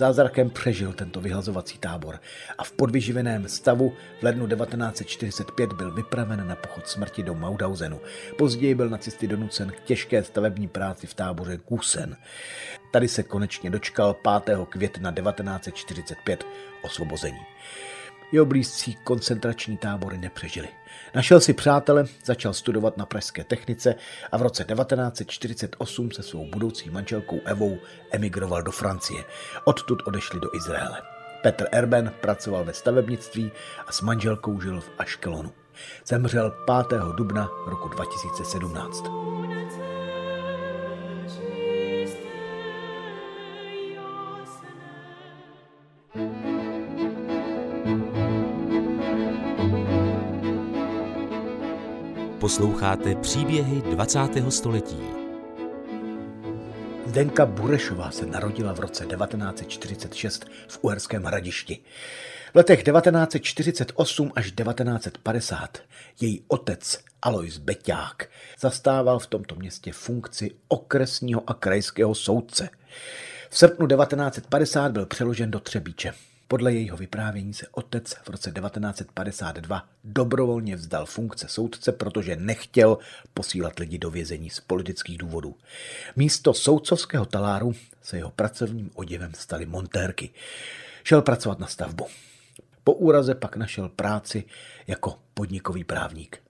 Zázrakem 0.00 0.50
přežil 0.50 0.92
tento 0.92 1.20
vyhlazovací 1.20 1.78
tábor 1.78 2.20
a 2.58 2.64
v 2.64 2.72
podvyživeném 2.72 3.48
stavu 3.48 3.92
v 4.20 4.22
lednu 4.22 4.46
1945 4.46 5.72
byl 5.72 5.90
vypraven 5.90 6.48
na 6.48 6.56
pochod 6.56 6.88
smrti 6.88 7.22
do 7.22 7.34
Maudhausenu. 7.34 8.00
Později 8.38 8.74
byl 8.74 8.88
nacisty 8.88 9.28
donucen 9.28 9.70
k 9.70 9.80
těžké 9.80 10.24
stavební 10.24 10.68
práci 10.68 11.06
v 11.06 11.14
táboře 11.14 11.58
Gusen. 11.68 12.16
Tady 12.92 13.08
se 13.08 13.22
konečně 13.22 13.70
dočkal 13.70 14.16
5. 14.44 14.58
května 14.68 15.12
1945 15.12 16.44
osvobození. 16.82 17.40
Jeho 18.32 18.46
blízcí 18.46 18.96
koncentrační 19.04 19.76
tábory 19.76 20.18
nepřežili. 20.18 20.68
Našel 21.14 21.40
si 21.40 21.52
přátele, 21.52 22.04
začal 22.24 22.54
studovat 22.54 22.96
na 22.96 23.06
pražské 23.06 23.44
technice 23.44 23.94
a 24.32 24.36
v 24.36 24.42
roce 24.42 24.64
1948 24.64 26.10
se 26.10 26.22
svou 26.22 26.50
budoucí 26.50 26.90
manželkou 26.90 27.40
Evou 27.44 27.78
emigroval 28.10 28.62
do 28.62 28.70
Francie. 28.70 29.24
Odtud 29.64 30.02
odešli 30.06 30.40
do 30.40 30.56
Izraele. 30.56 31.02
Petr 31.42 31.68
Erben 31.72 32.12
pracoval 32.20 32.64
ve 32.64 32.72
stavebnictví 32.72 33.52
a 33.86 33.92
s 33.92 34.00
manželkou 34.00 34.60
žil 34.60 34.80
v 34.80 34.90
Aškelonu. 34.98 35.52
Zemřel 36.06 36.52
5. 36.88 37.00
dubna 37.16 37.48
roku 37.66 37.88
2017. 37.88 39.04
Posloucháte 52.40 53.14
příběhy 53.14 53.82
20. 53.82 54.18
století. 54.48 55.00
Zdenka 57.06 57.46
Burešová 57.46 58.10
se 58.10 58.26
narodila 58.26 58.72
v 58.72 58.80
roce 58.80 59.06
1946 59.06 60.46
v 60.68 60.78
Uherském 60.82 61.22
hradišti. 61.22 61.78
V 62.52 62.56
letech 62.56 62.82
1948 62.82 64.32
až 64.36 64.52
1950 64.52 65.78
její 66.20 66.44
otec 66.48 66.98
Alois 67.22 67.58
Beťák 67.58 68.28
zastával 68.60 69.18
v 69.18 69.26
tomto 69.26 69.54
městě 69.54 69.92
funkci 69.92 70.50
okresního 70.68 71.42
a 71.46 71.54
krajského 71.54 72.14
soudce. 72.14 72.68
V 73.50 73.58
srpnu 73.58 73.86
1950 73.86 74.92
byl 74.92 75.06
přeložen 75.06 75.50
do 75.50 75.60
Třebíče. 75.60 76.12
Podle 76.50 76.72
jejího 76.72 76.96
vyprávění 76.96 77.54
se 77.54 77.66
otec 77.72 78.12
v 78.12 78.28
roce 78.28 78.52
1952 78.52 79.88
dobrovolně 80.04 80.76
vzdal 80.76 81.06
funkce 81.06 81.48
soudce, 81.48 81.92
protože 81.92 82.36
nechtěl 82.36 82.98
posílat 83.34 83.78
lidi 83.78 83.98
do 83.98 84.10
vězení 84.10 84.50
z 84.50 84.60
politických 84.60 85.18
důvodů. 85.18 85.56
Místo 86.16 86.54
soudcovského 86.54 87.26
taláru 87.26 87.74
se 88.02 88.16
jeho 88.16 88.30
pracovním 88.30 88.90
oděvem 88.94 89.32
staly 89.34 89.66
montérky. 89.66 90.30
Šel 91.04 91.22
pracovat 91.22 91.58
na 91.58 91.66
stavbu. 91.66 92.06
Po 92.84 92.92
úraze 92.92 93.34
pak 93.34 93.56
našel 93.56 93.88
práci 93.88 94.44
jako 94.86 95.18
podnikový 95.34 95.84
právník. 95.84 96.42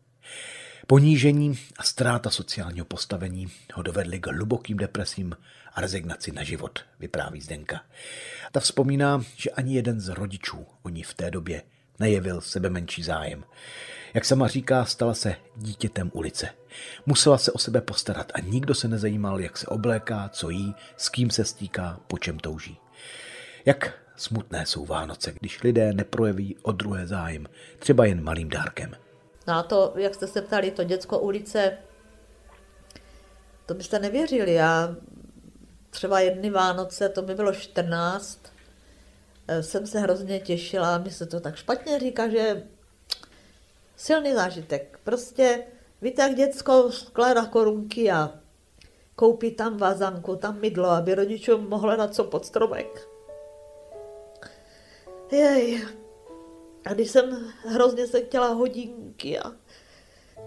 Ponížení 0.90 1.58
a 1.78 1.82
ztráta 1.82 2.30
sociálního 2.30 2.86
postavení 2.86 3.46
ho 3.74 3.82
dovedly 3.82 4.20
k 4.20 4.26
hlubokým 4.26 4.76
depresím 4.76 5.36
a 5.74 5.80
rezignaci 5.80 6.32
na 6.32 6.42
život, 6.42 6.78
vypráví 7.00 7.40
Zdenka. 7.40 7.80
Ta 8.52 8.60
vzpomíná, 8.60 9.22
že 9.36 9.50
ani 9.50 9.74
jeden 9.74 10.00
z 10.00 10.08
rodičů 10.08 10.66
o 10.82 10.88
ní 10.88 11.02
v 11.02 11.14
té 11.14 11.30
době 11.30 11.62
nejevil 11.98 12.40
sebe 12.40 12.70
menší 12.70 13.02
zájem. 13.02 13.44
Jak 14.14 14.24
sama 14.24 14.48
říká, 14.48 14.84
stala 14.84 15.14
se 15.14 15.36
dítětem 15.56 16.10
ulice. 16.14 16.48
Musela 17.06 17.38
se 17.38 17.52
o 17.52 17.58
sebe 17.58 17.80
postarat 17.80 18.32
a 18.34 18.40
nikdo 18.40 18.74
se 18.74 18.88
nezajímal, 18.88 19.40
jak 19.40 19.58
se 19.58 19.66
obléká, 19.66 20.28
co 20.28 20.50
jí, 20.50 20.74
s 20.96 21.08
kým 21.08 21.30
se 21.30 21.44
stýká, 21.44 22.00
po 22.06 22.18
čem 22.18 22.38
touží. 22.38 22.78
Jak 23.66 23.94
smutné 24.16 24.66
jsou 24.66 24.86
Vánoce, 24.86 25.32
když 25.40 25.62
lidé 25.62 25.92
neprojeví 25.92 26.56
o 26.62 26.72
druhé 26.72 27.06
zájem, 27.06 27.46
třeba 27.78 28.04
jen 28.04 28.24
malým 28.24 28.48
dárkem. 28.48 28.94
No 29.46 29.54
a 29.54 29.62
to, 29.62 29.92
jak 29.96 30.14
jste 30.14 30.26
se 30.26 30.42
ptali, 30.42 30.70
to 30.70 30.84
děcko 30.84 31.18
ulice, 31.18 31.78
to 33.66 33.74
byste 33.74 33.98
nevěřili. 33.98 34.54
Já 34.54 34.96
třeba 35.90 36.20
jedny 36.20 36.50
Vánoce, 36.50 37.08
to 37.08 37.22
mi 37.22 37.34
bylo 37.34 37.52
14, 37.52 38.40
eh, 39.48 39.62
jsem 39.62 39.86
se 39.86 40.00
hrozně 40.00 40.40
těšila, 40.40 40.98
mi 40.98 41.10
se 41.10 41.26
to 41.26 41.40
tak 41.40 41.56
špatně 41.56 41.98
říká, 41.98 42.28
že 42.28 42.62
silný 43.96 44.34
zážitek. 44.34 45.00
Prostě 45.04 45.64
víte, 46.02 46.22
jak 46.22 46.34
děcko 46.34 46.92
skládá 46.92 47.46
korunky 47.46 48.10
a 48.10 48.30
koupí 49.16 49.50
tam 49.50 49.76
vázanku, 49.76 50.36
tam 50.36 50.60
mydlo, 50.60 50.88
aby 50.88 51.14
rodičům 51.14 51.68
mohlo 51.68 51.96
na 51.96 52.08
co 52.08 52.24
pod 52.24 52.46
stromek. 52.46 53.08
Jej. 55.32 55.99
A 56.86 56.92
když 56.94 57.10
jsem 57.10 57.52
hrozně 57.66 58.06
se 58.06 58.20
chtěla 58.20 58.48
hodinky 58.48 59.38
a 59.38 59.52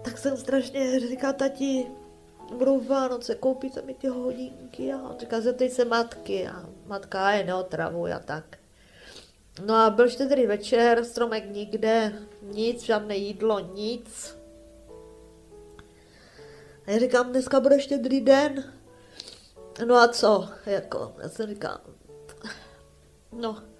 tak 0.02 0.18
jsem 0.18 0.36
strašně 0.36 1.00
říká 1.00 1.32
tati, 1.32 1.86
budou 2.56 2.80
Vánoce, 2.80 3.34
koupíte 3.34 3.82
mi 3.82 3.94
ty 3.94 4.08
hodinky 4.08 4.92
a 4.92 5.02
on 5.02 5.18
říká, 5.18 5.40
zeptej 5.40 5.70
se 5.70 5.84
matky 5.84 6.48
a 6.48 6.66
matka 6.86 7.32
je 7.32 7.44
neotravuj 7.44 8.12
a 8.12 8.18
tak. 8.18 8.58
No 9.66 9.74
a 9.74 9.90
byl 9.90 10.08
štědrý 10.08 10.46
večer, 10.46 11.04
stromek 11.04 11.44
nikde, 11.50 12.12
nic, 12.42 12.82
žádné 12.82 13.16
jídlo, 13.16 13.60
nic. 13.60 14.38
A 16.86 16.90
já 16.90 16.98
říkám, 16.98 17.30
dneska 17.30 17.60
bude 17.60 17.80
štědrý 17.80 18.20
den. 18.20 18.72
No 19.86 19.94
a 19.94 20.08
co? 20.08 20.48
Jako, 20.66 21.14
já 21.22 21.28
jsem 21.28 21.48
říkám, 21.48 21.80
no. 23.32 23.73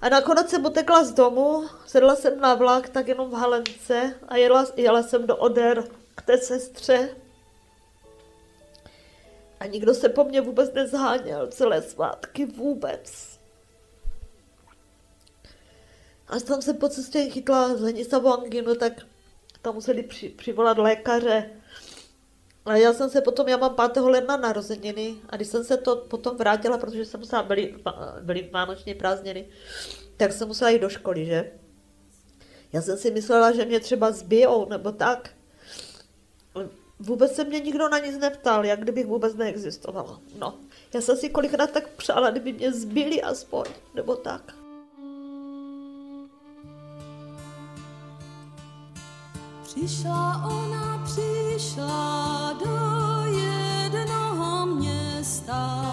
A 0.00 0.08
nakonec 0.08 0.50
jsem 0.50 0.66
utekla 0.66 1.04
z 1.04 1.12
domu, 1.12 1.68
sedla 1.86 2.16
jsem 2.16 2.40
na 2.40 2.54
vlak, 2.54 2.88
tak 2.88 3.08
jenom 3.08 3.30
v 3.30 3.34
Halence 3.34 4.14
a 4.28 4.36
jela, 4.36 4.66
jela 4.76 5.02
jsem 5.02 5.26
do 5.26 5.36
Oder 5.36 5.84
k 6.14 6.22
té 6.22 6.38
sestře. 6.38 7.16
A 9.60 9.66
nikdo 9.66 9.94
se 9.94 10.08
po 10.08 10.24
mně 10.24 10.40
vůbec 10.40 10.72
nezháněl 10.72 11.46
celé 11.46 11.82
svátky, 11.82 12.46
vůbec. 12.46 13.38
A 16.28 16.40
tam 16.40 16.62
se 16.62 16.74
po 16.74 16.88
cestě 16.88 17.30
chytla 17.30 17.76
zhenisavou 17.76 18.32
anginu, 18.32 18.74
tak 18.74 18.92
tam 19.62 19.74
museli 19.74 20.02
při, 20.02 20.28
přivolat 20.28 20.78
lékaře. 20.78 21.50
A 22.64 22.76
já 22.76 22.92
jsem 22.92 23.10
se 23.10 23.20
potom, 23.20 23.48
já 23.48 23.56
mám 23.56 23.76
5. 23.92 24.02
ledna 24.02 24.36
narozeniny 24.36 25.14
a 25.28 25.36
když 25.36 25.48
jsem 25.48 25.64
se 25.64 25.76
to 25.76 25.96
potom 25.96 26.36
vrátila, 26.36 26.78
protože 26.78 27.04
jsem 27.04 27.20
musela, 27.20 27.42
byly, 27.42 27.74
byly 28.20 28.48
vánoční 28.52 28.94
prázdniny, 28.94 29.48
tak 30.16 30.32
jsem 30.32 30.48
musela 30.48 30.70
jít 30.70 30.78
do 30.78 30.88
školy, 30.88 31.26
že? 31.26 31.52
Já 32.72 32.82
jsem 32.82 32.98
si 32.98 33.10
myslela, 33.10 33.52
že 33.52 33.64
mě 33.64 33.80
třeba 33.80 34.10
zbijou 34.10 34.68
nebo 34.68 34.92
tak. 34.92 35.30
Vůbec 36.98 37.34
se 37.34 37.44
mě 37.44 37.60
nikdo 37.60 37.88
na 37.88 37.98
nic 37.98 38.18
neptal, 38.18 38.64
jak 38.64 38.80
kdybych 38.80 39.06
vůbec 39.06 39.34
neexistovala. 39.34 40.20
No, 40.38 40.54
já 40.94 41.00
jsem 41.00 41.16
si 41.16 41.30
kolikrát 41.30 41.70
tak 41.70 41.88
přála, 41.88 42.30
kdyby 42.30 42.52
mě 42.52 42.72
zbyli 42.72 43.22
aspoň, 43.22 43.64
nebo 43.94 44.16
tak. 44.16 44.54
Přišla 49.62 50.46
ona, 50.46 51.06
přišla 51.56 52.52
do 52.64 52.76
jednoho 53.30 54.66
města, 54.66 55.92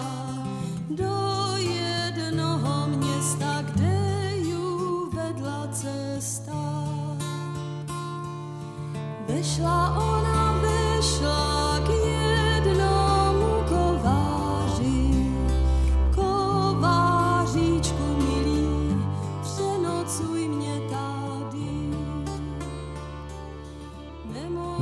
do 0.90 1.16
jednoho 1.56 2.86
města, 2.86 3.62
kde 3.62 4.30
ju 4.36 5.10
vedla 5.14 5.68
cesta. 5.72 6.84
Vešla 9.28 9.96
ona, 9.96 10.37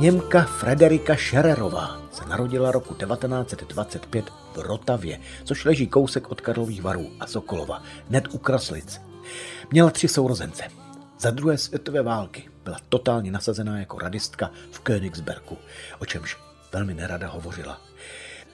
Němka 0.07 0.43
Frederika 0.43 1.15
Schererová 1.15 2.01
se 2.11 2.25
narodila 2.25 2.71
roku 2.71 2.93
1925 2.93 4.25
v 4.29 4.57
Rotavě, 4.57 5.19
což 5.43 5.65
leží 5.65 5.87
kousek 5.87 6.31
od 6.31 6.41
Karlových 6.41 6.81
varů 6.81 7.11
a 7.19 7.27
Sokolova, 7.27 7.83
hned 8.09 8.27
u 8.31 8.37
Kraslic. 8.37 9.01
Měla 9.71 9.89
tři 9.89 10.07
sourozence. 10.07 10.63
Za 11.19 11.31
druhé 11.31 11.57
světové 11.57 12.01
války 12.01 12.49
byla 12.63 12.77
totálně 12.89 13.31
nasazená 13.31 13.79
jako 13.79 13.99
radistka 13.99 14.51
v 14.71 14.81
Königsbergu, 14.81 15.57
o 15.99 16.05
čemž 16.05 16.37
velmi 16.73 16.93
nerada 16.93 17.27
hovořila. 17.27 17.81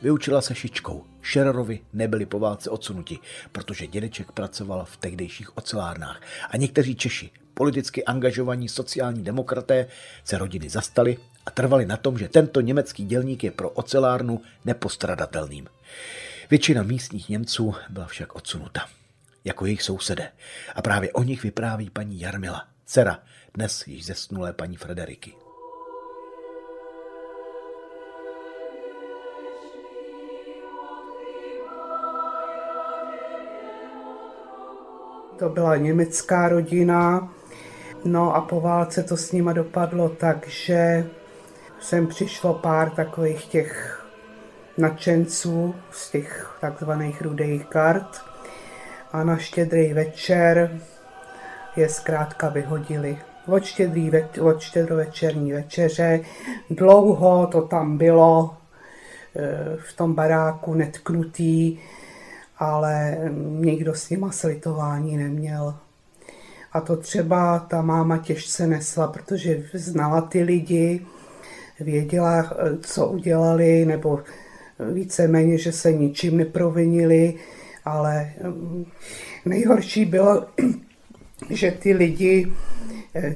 Vyučila 0.01 0.41
se 0.41 0.55
šičkou. 0.55 1.03
Schererovi 1.21 1.79
nebyli 1.93 2.25
po 2.25 2.39
válce 2.39 2.69
odsunuti, 2.69 3.19
protože 3.51 3.87
dědeček 3.87 4.31
pracoval 4.31 4.85
v 4.85 4.97
tehdejších 4.97 5.57
ocelárnách 5.57 6.21
a 6.49 6.57
někteří 6.57 6.95
Češi 6.95 7.31
politicky 7.53 8.05
angažovaní 8.05 8.69
sociální 8.69 9.23
demokraté 9.23 9.87
se 10.23 10.37
rodiny 10.37 10.69
zastali 10.69 11.17
a 11.45 11.51
trvali 11.51 11.85
na 11.85 11.97
tom, 11.97 12.17
že 12.17 12.29
tento 12.29 12.61
německý 12.61 13.05
dělník 13.05 13.43
je 13.43 13.51
pro 13.51 13.69
ocelárnu 13.69 14.41
nepostradatelným. 14.65 15.67
Většina 16.49 16.83
místních 16.83 17.29
Němců 17.29 17.75
byla 17.89 18.05
však 18.05 18.35
odsunuta, 18.35 18.81
jako 19.45 19.65
jejich 19.65 19.83
sousedé. 19.83 20.31
A 20.75 20.81
právě 20.81 21.11
o 21.11 21.23
nich 21.23 21.43
vypráví 21.43 21.89
paní 21.89 22.19
Jarmila, 22.19 22.67
dcera 22.85 23.19
dnes 23.53 23.87
již 23.87 24.05
zesnulé 24.05 24.53
paní 24.53 24.77
Frederiky. 24.77 25.33
To 35.39 35.49
byla 35.49 35.75
německá 35.75 36.49
rodina, 36.49 37.33
no 38.05 38.35
a 38.35 38.41
po 38.41 38.61
válce 38.61 39.03
to 39.03 39.17
s 39.17 39.31
nima 39.31 39.53
dopadlo 39.53 40.09
tak, 40.09 40.47
že 40.47 41.05
sem 41.83 42.07
přišlo 42.07 42.53
pár 42.53 42.89
takových 42.89 43.45
těch 43.45 44.03
nadšenců 44.77 45.75
z 45.91 46.11
těch 46.11 46.57
takzvaných 46.61 47.21
rudých 47.21 47.65
kart 47.65 48.21
a 49.11 49.23
na 49.23 49.37
štědrý 49.37 49.93
večer 49.93 50.79
je 51.75 51.89
zkrátka 51.89 52.49
vyhodili. 52.49 53.17
Od, 53.47 53.63
štědrý 53.63 54.11
od 54.41 54.61
štědrovečerní 54.61 55.51
večeře 55.51 56.19
dlouho 56.69 57.47
to 57.47 57.61
tam 57.61 57.97
bylo 57.97 58.57
e, 59.35 59.77
v 59.77 59.93
tom 59.93 60.13
baráku 60.13 60.73
netknutý, 60.73 61.79
ale 62.57 63.17
nikdo 63.37 63.95
s 63.95 64.09
nima 64.09 64.31
slitování 64.31 65.17
neměl. 65.17 65.75
A 66.73 66.81
to 66.81 66.97
třeba 66.97 67.59
ta 67.59 67.81
máma 67.81 68.17
těžce 68.17 68.67
nesla, 68.67 69.07
protože 69.07 69.63
znala 69.73 70.21
ty 70.21 70.43
lidi, 70.43 71.05
věděla, 71.83 72.53
co 72.81 73.07
udělali, 73.07 73.85
nebo 73.85 74.19
víceméně, 74.93 75.57
že 75.57 75.71
se 75.71 75.93
ničím 75.93 76.37
neprovinili, 76.37 77.33
ale 77.85 78.33
mm, 78.43 78.85
nejhorší 79.45 80.05
bylo, 80.05 80.45
že 81.49 81.71
ty 81.71 81.93
lidi, 81.93 82.53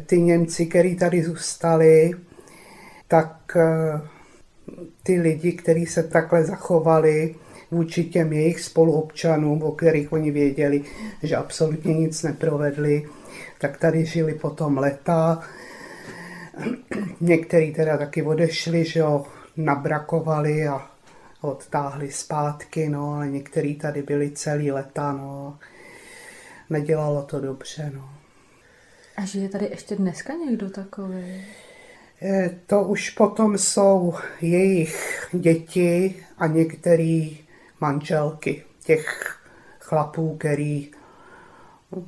ty 0.06 0.22
Němci, 0.22 0.66
kteří 0.66 0.96
tady 0.96 1.24
zůstali, 1.24 2.12
tak 3.08 3.56
eh, 3.56 4.02
ty 5.04 5.22
lidi, 5.22 5.52
kteří 5.52 5.86
se 5.86 6.04
takhle 6.04 6.44
zachovali 6.44 7.36
vůči 7.72 8.04
těm 8.04 8.34
jejich 8.34 8.60
spoluobčanům, 8.60 9.64
o 9.64 9.72
kterých 9.72 10.14
oni 10.14 10.32
věděli, 10.32 10.82
že 11.24 11.36
absolutně 11.36 11.94
nic 11.94 12.24
neprovedli, 12.24 13.10
tak 13.60 13.78
tady 13.78 14.06
žili 14.06 14.34
potom 14.34 14.78
leta. 14.78 15.44
Někteří 17.22 17.74
teda 17.74 17.98
taky 17.98 18.24
odešli, 18.24 18.86
že 18.86 19.00
jo, 19.00 19.26
nabrakovali 19.58 20.68
a 20.68 20.92
odtáhli 21.42 22.12
zpátky, 22.12 22.90
no, 22.90 23.14
ale 23.14 23.28
někteří 23.28 23.76
tady 23.76 24.02
byli 24.02 24.32
celý 24.32 24.72
leta, 24.72 25.12
no. 25.12 25.60
Nedělalo 26.70 27.22
to 27.22 27.40
dobře, 27.40 27.92
no. 27.96 28.10
A 29.18 29.26
žije 29.26 29.50
tady 29.50 29.66
ještě 29.66 29.96
dneska 29.96 30.34
někdo 30.34 30.70
takový? 30.70 31.46
To 32.66 32.84
už 32.84 33.10
potom 33.10 33.58
jsou 33.58 34.14
jejich 34.42 35.28
děti 35.32 36.24
a 36.38 36.48
některý 36.48 37.40
manželky 37.82 38.64
těch 38.84 39.40
chlapů, 39.80 40.38
který 40.38 40.92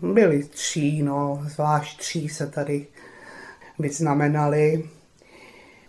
byli 0.02 0.44
tří, 0.44 1.04
no, 1.04 1.42
zvlášť 1.48 2.00
tří 2.00 2.30
se 2.30 2.48
tady 2.48 2.88
vyznamenali. 3.80 4.90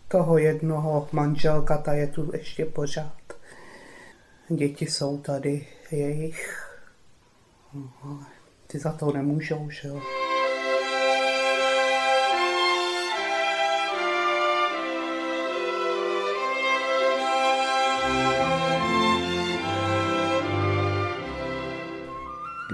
Toho 0.08 0.38
jednoho 0.38 1.08
manželka, 1.12 1.78
ta 1.78 1.92
je 1.92 2.06
tu 2.06 2.30
ještě 2.32 2.64
pořád. 2.64 3.12
Děti 4.48 4.86
jsou 4.86 5.18
tady 5.18 5.66
jejich. 5.90 6.66
Ty 8.66 8.78
za 8.78 8.92
to 8.92 9.12
nemůžou, 9.12 9.70
že 9.70 9.88
jo. 9.88 10.00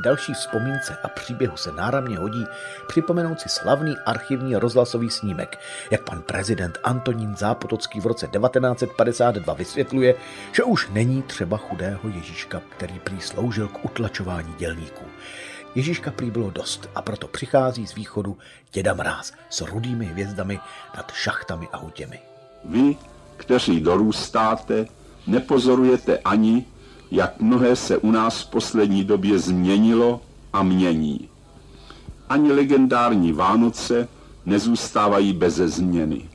Další 0.07 0.35
vzpomínce 0.35 0.97
a 1.03 1.09
příběhu 1.09 1.57
se 1.57 1.73
náramně 1.73 2.19
hodí 2.19 2.47
připomenout 2.89 3.41
si 3.41 3.49
slavný 3.49 3.95
archivní 4.07 4.57
rozhlasový 4.57 5.11
snímek, 5.11 5.59
jak 5.91 6.03
pan 6.03 6.23
prezident 6.23 6.79
Antonín 6.85 7.37
Zápotocký 7.37 8.01
v 8.01 8.07
roce 8.07 8.27
1952 8.27 9.55
vysvětluje, 9.55 10.15
že 10.53 10.65
už 10.65 10.89
není 10.93 11.23
třeba 11.23 11.57
chudého 11.57 12.09
Ježíška, 12.09 12.63
který 12.69 12.99
prý 12.99 13.21
sloužil 13.21 13.69
k 13.69 13.85
utlačování 13.85 14.55
dělníků. 14.59 15.05
Ježíška 15.75 16.11
prý 16.11 16.31
bylo 16.31 16.51
dost 16.51 16.89
a 16.95 17.03
proto 17.03 17.29
přichází 17.29 17.87
z 17.87 17.95
východu 17.95 18.39
děda 18.73 18.95
Mráz 18.95 19.33
s 19.51 19.61
rudými 19.61 20.07
hvězdami 20.07 20.61
nad 20.97 21.13
šachtami 21.13 21.69
a 21.73 21.77
hutěmi. 21.77 22.21
Vy, 22.65 22.97
kteří 23.37 23.81
dorůstáte, 23.81 24.87
nepozorujete 25.27 26.19
ani, 26.19 26.67
jak 27.11 27.41
mnohé 27.41 27.77
se 27.77 27.99
u 27.99 28.11
nás 28.11 28.43
v 28.43 28.51
poslední 28.51 29.05
době 29.05 29.39
změnilo 29.39 30.21
a 30.53 30.63
mění. 30.63 31.29
Ani 32.29 32.53
legendární 32.53 33.33
Vánoce 33.33 34.09
nezůstávají 34.47 35.33
beze 35.33 35.69
změny. 35.69 36.29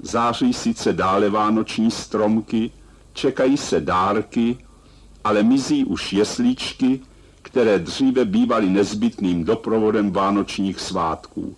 Září 0.00 0.52
sice 0.52 0.92
dále 0.92 1.30
vánoční 1.30 1.90
stromky, 1.90 2.70
čekají 3.12 3.56
se 3.56 3.80
dárky, 3.80 4.58
ale 5.24 5.42
mizí 5.42 5.84
už 5.84 6.12
jeslíčky, 6.12 7.00
které 7.42 7.78
dříve 7.78 8.24
bývaly 8.24 8.70
nezbytným 8.70 9.44
doprovodem 9.44 10.10
vánočních 10.10 10.80
svátků. 10.80 11.56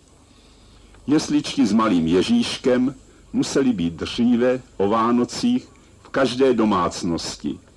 Jesličky 1.06 1.66
s 1.66 1.72
malým 1.72 2.06
Ježíškem 2.06 2.94
musely 3.32 3.72
být 3.72 3.94
dříve 3.94 4.60
o 4.76 4.88
Vánocích 4.88 5.68
v 6.02 6.08
každé 6.08 6.54
domácnosti– 6.54 7.58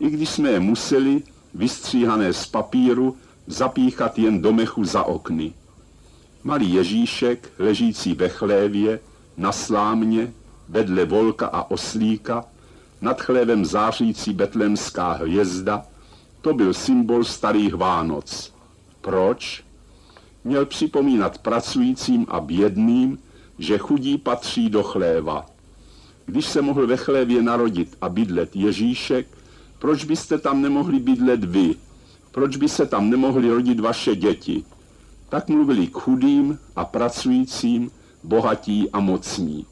i 0.00 0.10
když 0.10 0.28
jsme 0.28 0.50
je 0.50 0.60
museli, 0.60 1.22
vystříhané 1.54 2.32
z 2.32 2.46
papíru, 2.46 3.16
zapíchat 3.46 4.18
jen 4.18 4.42
do 4.42 4.52
mechu 4.52 4.84
za 4.84 5.02
okny. 5.02 5.52
Malý 6.44 6.72
Ježíšek, 6.72 7.52
ležící 7.58 8.14
ve 8.14 8.28
chlévě, 8.28 9.00
na 9.36 9.52
slámě, 9.52 10.32
vedle 10.68 11.04
volka 11.04 11.46
a 11.46 11.70
oslíka, 11.70 12.44
nad 13.00 13.20
chlévem 13.20 13.64
zářící 13.64 14.32
betlemská 14.32 15.12
hvězda, 15.12 15.86
to 16.40 16.54
byl 16.54 16.74
symbol 16.74 17.24
starých 17.24 17.74
Vánoc. 17.74 18.54
Proč? 19.00 19.64
Měl 20.44 20.66
připomínat 20.66 21.38
pracujícím 21.38 22.26
a 22.28 22.40
bědným, 22.40 23.18
že 23.58 23.78
chudí 23.78 24.18
patří 24.18 24.70
do 24.70 24.82
chléva. 24.82 25.46
Když 26.26 26.46
se 26.46 26.62
mohl 26.62 26.86
ve 26.86 26.96
chlévě 26.96 27.42
narodit 27.42 27.96
a 28.00 28.08
bydlet 28.08 28.56
Ježíšek, 28.56 29.26
proč 29.78 30.04
byste 30.04 30.38
tam 30.38 30.62
nemohli 30.62 31.00
bydlet 31.00 31.44
vy? 31.44 31.74
Proč 32.30 32.56
by 32.56 32.68
se 32.68 32.86
tam 32.86 33.10
nemohli 33.10 33.50
rodit 33.50 33.80
vaše 33.80 34.16
děti? 34.16 34.64
Tak 35.28 35.48
mluvili 35.48 35.86
k 35.86 35.98
chudým 35.98 36.58
a 36.76 36.84
pracujícím, 36.84 37.90
bohatí 38.22 38.90
a 38.90 39.00
mocní. 39.00 39.66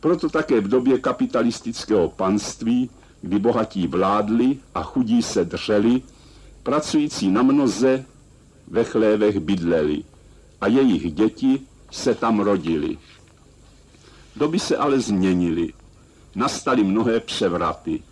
Proto 0.00 0.28
také 0.28 0.60
v 0.60 0.68
době 0.68 0.98
kapitalistického 0.98 2.08
panství, 2.08 2.90
kdy 3.22 3.38
bohatí 3.38 3.86
vládli 3.86 4.58
a 4.74 4.82
chudí 4.82 5.22
se 5.22 5.44
dřeli, 5.44 6.02
pracující 6.62 7.30
na 7.30 7.42
mnoze 7.42 8.04
ve 8.66 8.84
chlévech 8.84 9.40
bydleli 9.40 10.04
a 10.60 10.66
jejich 10.66 11.12
děti 11.12 11.60
se 11.90 12.14
tam 12.14 12.40
rodili. 12.40 12.98
Doby 14.36 14.58
se 14.58 14.76
ale 14.76 15.00
změnily. 15.00 15.72
Nastaly 16.34 16.84
mnohé 16.84 17.20
převraty. 17.20 18.02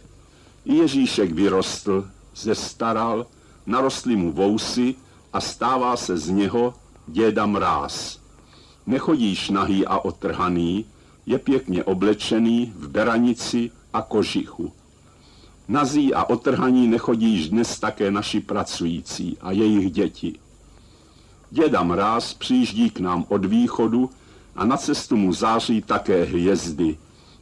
Ježíšek 0.66 1.32
vyrostl, 1.32 2.10
zestaral, 2.34 3.26
narostly 3.66 4.16
mu 4.16 4.32
vousy 4.32 4.94
a 5.32 5.40
stává 5.40 5.96
se 5.96 6.18
z 6.18 6.30
něho 6.30 6.74
děda 7.06 7.46
mráz. 7.46 8.18
Nechodíš 8.86 9.50
nahý 9.50 9.86
a 9.86 9.98
otrhaný, 9.98 10.86
je 11.26 11.38
pěkně 11.38 11.84
oblečený 11.84 12.72
v 12.76 12.88
beranici 12.88 13.70
a 13.92 14.02
kožichu. 14.02 14.72
Nazí 15.68 16.14
a 16.14 16.24
otrhaní 16.24 16.88
nechodíš 16.88 17.48
dnes 17.48 17.80
také 17.80 18.10
naši 18.10 18.40
pracující 18.40 19.38
a 19.40 19.52
jejich 19.52 19.90
děti. 19.90 20.38
Děda 21.50 21.82
mráz 21.82 22.34
přijíždí 22.34 22.90
k 22.90 23.00
nám 23.00 23.24
od 23.28 23.44
východu 23.44 24.10
a 24.56 24.64
na 24.64 24.76
cestu 24.76 25.16
mu 25.16 25.32
září 25.32 25.82
také 25.82 26.24
hvězdy, 26.24 26.98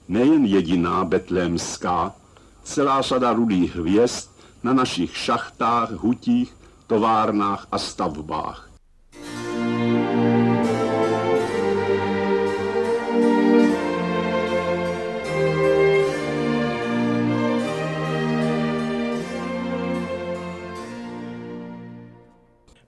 nejen 0.09 0.45
jediná 0.45 1.05
betlémská, 1.05 2.15
celá 2.65 3.03
sada 3.03 3.33
rudých 3.33 3.77
hvězd 3.77 4.31
na 4.63 4.73
našich 4.73 5.17
šachtách, 5.17 5.91
hutích, 5.91 6.57
továrnách 6.87 7.67
a 7.73 7.79
stavbách. 7.79 8.71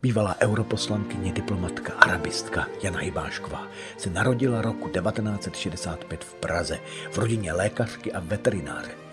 Bývalá 0.03 0.37
europoslankyně, 0.41 1.33
diplomatka, 1.33 1.93
arabistka 1.93 2.67
Jana 2.83 2.99
Hybášková 2.99 3.67
se 3.97 4.11
narodila 4.11 4.62
roku 4.62 4.89
1965 4.89 6.25
v 6.25 6.35
Praze 6.35 6.79
v 7.11 7.19
rodině 7.19 7.53
lékařky 7.53 8.12
a 8.12 8.21
veterináře. 8.21 9.06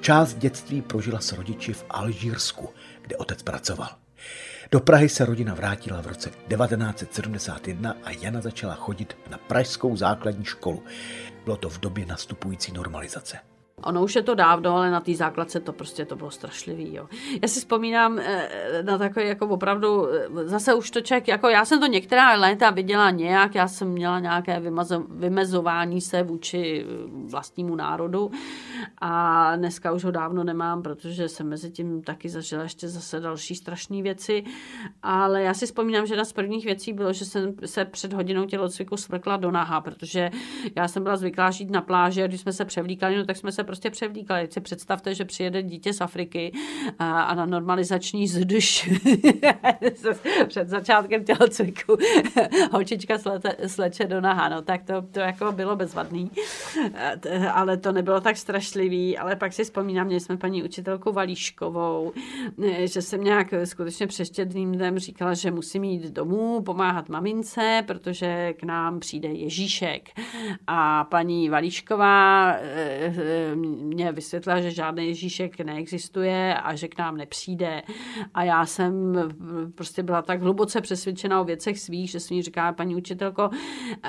Část 0.00 0.34
dětství 0.34 0.82
prožila 0.82 1.20
s 1.20 1.32
rodiči 1.32 1.72
v 1.72 1.84
Alžírsku, 1.90 2.68
kde 3.02 3.16
otec 3.16 3.42
pracoval. 3.42 3.88
Do 4.70 4.80
Prahy 4.80 5.08
se 5.08 5.24
rodina 5.24 5.54
vrátila 5.54 6.00
v 6.00 6.06
roce 6.06 6.30
1971 6.30 7.96
a 8.04 8.10
Jana 8.10 8.40
začala 8.40 8.74
chodit 8.74 9.16
na 9.30 9.38
pražskou 9.38 9.96
základní 9.96 10.44
školu. 10.44 10.84
Bylo 11.44 11.56
to 11.56 11.70
v 11.70 11.80
době 11.80 12.06
nastupující 12.06 12.72
normalizace. 12.72 13.49
Ono 13.84 14.04
už 14.04 14.16
je 14.16 14.22
to 14.22 14.34
dávno, 14.34 14.76
ale 14.76 14.90
na 14.90 15.00
té 15.00 15.14
základce 15.14 15.60
to 15.60 15.72
prostě 15.72 16.04
to 16.04 16.16
bylo 16.16 16.30
strašlivý. 16.30 16.94
Jo. 16.94 17.08
Já 17.42 17.48
si 17.48 17.60
vzpomínám 17.60 18.18
eh, 18.18 18.82
na 18.82 18.98
takový 18.98 19.26
jako 19.26 19.46
opravdu, 19.46 20.08
eh, 20.08 20.48
zase 20.48 20.74
už 20.74 20.90
to 20.90 21.00
člověk, 21.00 21.28
jako 21.28 21.48
já 21.48 21.64
jsem 21.64 21.80
to 21.80 21.86
některá 21.86 22.34
léta 22.34 22.70
viděla 22.70 23.10
nějak, 23.10 23.54
já 23.54 23.68
jsem 23.68 23.88
měla 23.88 24.20
nějaké 24.20 24.60
vymazo, 24.60 25.04
vymezování 25.08 26.00
se 26.00 26.22
vůči 26.22 26.84
eh, 26.84 27.28
vlastnímu 27.30 27.76
národu 27.76 28.30
a 28.98 29.56
dneska 29.56 29.92
už 29.92 30.04
ho 30.04 30.10
dávno 30.10 30.44
nemám, 30.44 30.82
protože 30.82 31.28
jsem 31.28 31.48
mezi 31.48 31.70
tím 31.70 32.02
taky 32.02 32.28
zažila 32.28 32.62
ještě 32.62 32.88
zase 32.88 33.20
další 33.20 33.54
strašné 33.54 34.02
věci, 34.02 34.44
ale 35.02 35.42
já 35.42 35.54
si 35.54 35.66
vzpomínám, 35.66 36.06
že 36.06 36.14
jedna 36.14 36.24
z 36.24 36.32
prvních 36.32 36.64
věcí 36.64 36.92
bylo, 36.92 37.12
že 37.12 37.24
jsem 37.24 37.54
se 37.66 37.84
před 37.84 38.12
hodinou 38.12 38.44
tělocviku 38.44 38.96
smrkla 38.96 39.36
do 39.36 39.50
naha, 39.50 39.80
protože 39.80 40.30
já 40.76 40.88
jsem 40.88 41.02
byla 41.02 41.16
zvyklá 41.16 41.50
žít 41.50 41.70
na 41.70 41.80
pláži 41.80 42.22
a 42.22 42.26
když 42.26 42.40
jsme 42.40 42.52
se 42.52 42.64
převlíkali, 42.64 43.16
no, 43.16 43.24
tak 43.24 43.36
jsme 43.36 43.52
se 43.52 43.64
prostě 43.70 43.90
převlíkali. 43.90 44.48
Si 44.50 44.60
představte, 44.60 45.14
že 45.14 45.24
přijede 45.24 45.62
dítě 45.62 45.92
z 45.92 46.00
Afriky 46.00 46.52
a, 46.98 47.22
a 47.22 47.34
na 47.34 47.46
normalizační 47.46 48.28
zduš 48.28 48.90
před 50.48 50.68
začátkem 50.68 51.24
tělocviku 51.24 51.96
holčička 52.72 53.18
slete, 53.18 53.56
sleče 53.68 54.04
do 54.04 54.20
naha. 54.20 54.48
No 54.48 54.62
tak 54.62 54.82
to, 54.82 55.02
to 55.02 55.20
jako 55.20 55.52
bylo 55.52 55.76
bezvadný, 55.76 56.30
ale 57.52 57.76
to 57.76 57.92
nebylo 57.92 58.20
tak 58.20 58.36
strašlivý, 58.36 59.18
ale 59.18 59.36
pak 59.36 59.52
si 59.52 59.64
vzpomínám, 59.64 60.06
měli 60.06 60.20
jsme 60.20 60.36
paní 60.36 60.62
učitelku 60.62 61.12
Valíškovou, 61.12 62.12
že 62.84 63.02
jsem 63.02 63.24
nějak 63.24 63.54
skutečně 63.64 64.06
přeštědrým 64.06 64.72
dnem 64.72 64.98
říkala, 64.98 65.34
že 65.34 65.50
musím 65.50 65.84
jít 65.84 66.10
domů, 66.10 66.62
pomáhat 66.62 67.08
mamince, 67.08 67.82
protože 67.86 68.52
k 68.52 68.62
nám 68.62 69.00
přijde 69.00 69.28
Ježíšek. 69.28 70.08
A 70.66 71.04
paní 71.04 71.48
Valíšková 71.48 72.56
mě 73.62 74.12
vysvětlila, 74.12 74.60
že 74.60 74.70
žádný 74.70 75.06
Ježíšek 75.06 75.60
neexistuje 75.60 76.54
a 76.54 76.74
že 76.74 76.88
k 76.88 76.98
nám 76.98 77.16
nepřijde. 77.16 77.82
A 78.34 78.44
já 78.44 78.66
jsem 78.66 79.16
prostě 79.74 80.02
byla 80.02 80.22
tak 80.22 80.42
hluboce 80.42 80.80
přesvědčena 80.80 81.40
o 81.40 81.44
věcech 81.44 81.78
svých, 81.78 82.10
že 82.10 82.20
jsem 82.20 82.36
jí 82.36 82.42
říká, 82.42 82.72
paní 82.72 82.96
učitelko, 82.96 83.50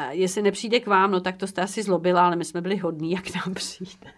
jestli 0.10 0.42
nepřijde 0.42 0.80
k 0.80 0.88
vám, 0.88 1.12
no 1.12 1.22
tak 1.22 1.38
to 1.38 1.48
jste 1.48 1.62
asi 1.62 1.84
zlobila, 1.84 2.26
ale 2.26 2.36
my 2.36 2.46
jsme 2.46 2.62
byli 2.62 2.78
hodní, 2.78 3.12
jak 3.12 3.36
nám 3.36 3.54
přijde. 3.54 4.12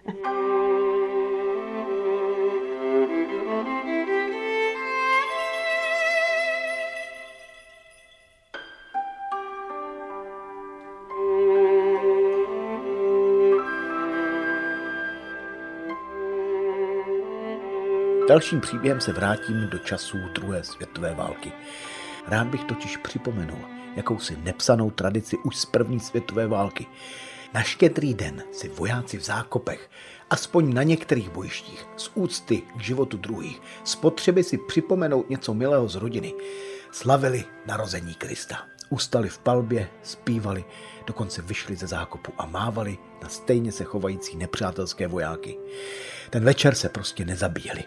Dalším 18.27 18.61
příběhem 18.61 19.01
se 19.01 19.13
vrátím 19.13 19.67
do 19.69 19.77
časů 19.77 20.17
druhé 20.33 20.63
světové 20.63 21.13
války. 21.13 21.51
Rád 22.27 22.47
bych 22.47 22.63
totiž 22.63 22.97
připomenul 22.97 23.59
jakousi 23.95 24.37
nepsanou 24.43 24.91
tradici 24.91 25.37
už 25.37 25.57
z 25.57 25.65
první 25.65 25.99
světové 25.99 26.47
války. 26.47 26.85
Na 27.53 27.63
štědrý 27.63 28.13
den 28.13 28.43
si 28.51 28.69
vojáci 28.69 29.17
v 29.17 29.23
zákopech, 29.23 29.89
aspoň 30.29 30.73
na 30.73 30.83
některých 30.83 31.29
bojištích, 31.29 31.85
z 31.97 32.11
úcty 32.13 32.63
k 32.77 32.81
životu 32.81 33.17
druhých, 33.17 33.61
z 33.83 33.95
potřeby 33.95 34.43
si 34.43 34.57
připomenout 34.57 35.29
něco 35.29 35.53
milého 35.53 35.87
z 35.87 35.95
rodiny, 35.95 36.33
slavili 36.91 37.43
narození 37.65 38.13
Krista. 38.13 38.65
Ustali 38.89 39.29
v 39.29 39.39
palbě, 39.39 39.89
zpívali, 40.03 40.65
dokonce 41.07 41.41
vyšli 41.41 41.75
ze 41.75 41.87
zákopu 41.87 42.33
a 42.37 42.45
mávali 42.45 42.97
na 43.21 43.29
stejně 43.29 43.71
se 43.71 43.83
chovající 43.83 44.37
nepřátelské 44.37 45.07
vojáky. 45.07 45.57
Ten 46.29 46.43
večer 46.43 46.75
se 46.75 46.89
prostě 46.89 47.25
nezabíjeli. 47.25 47.83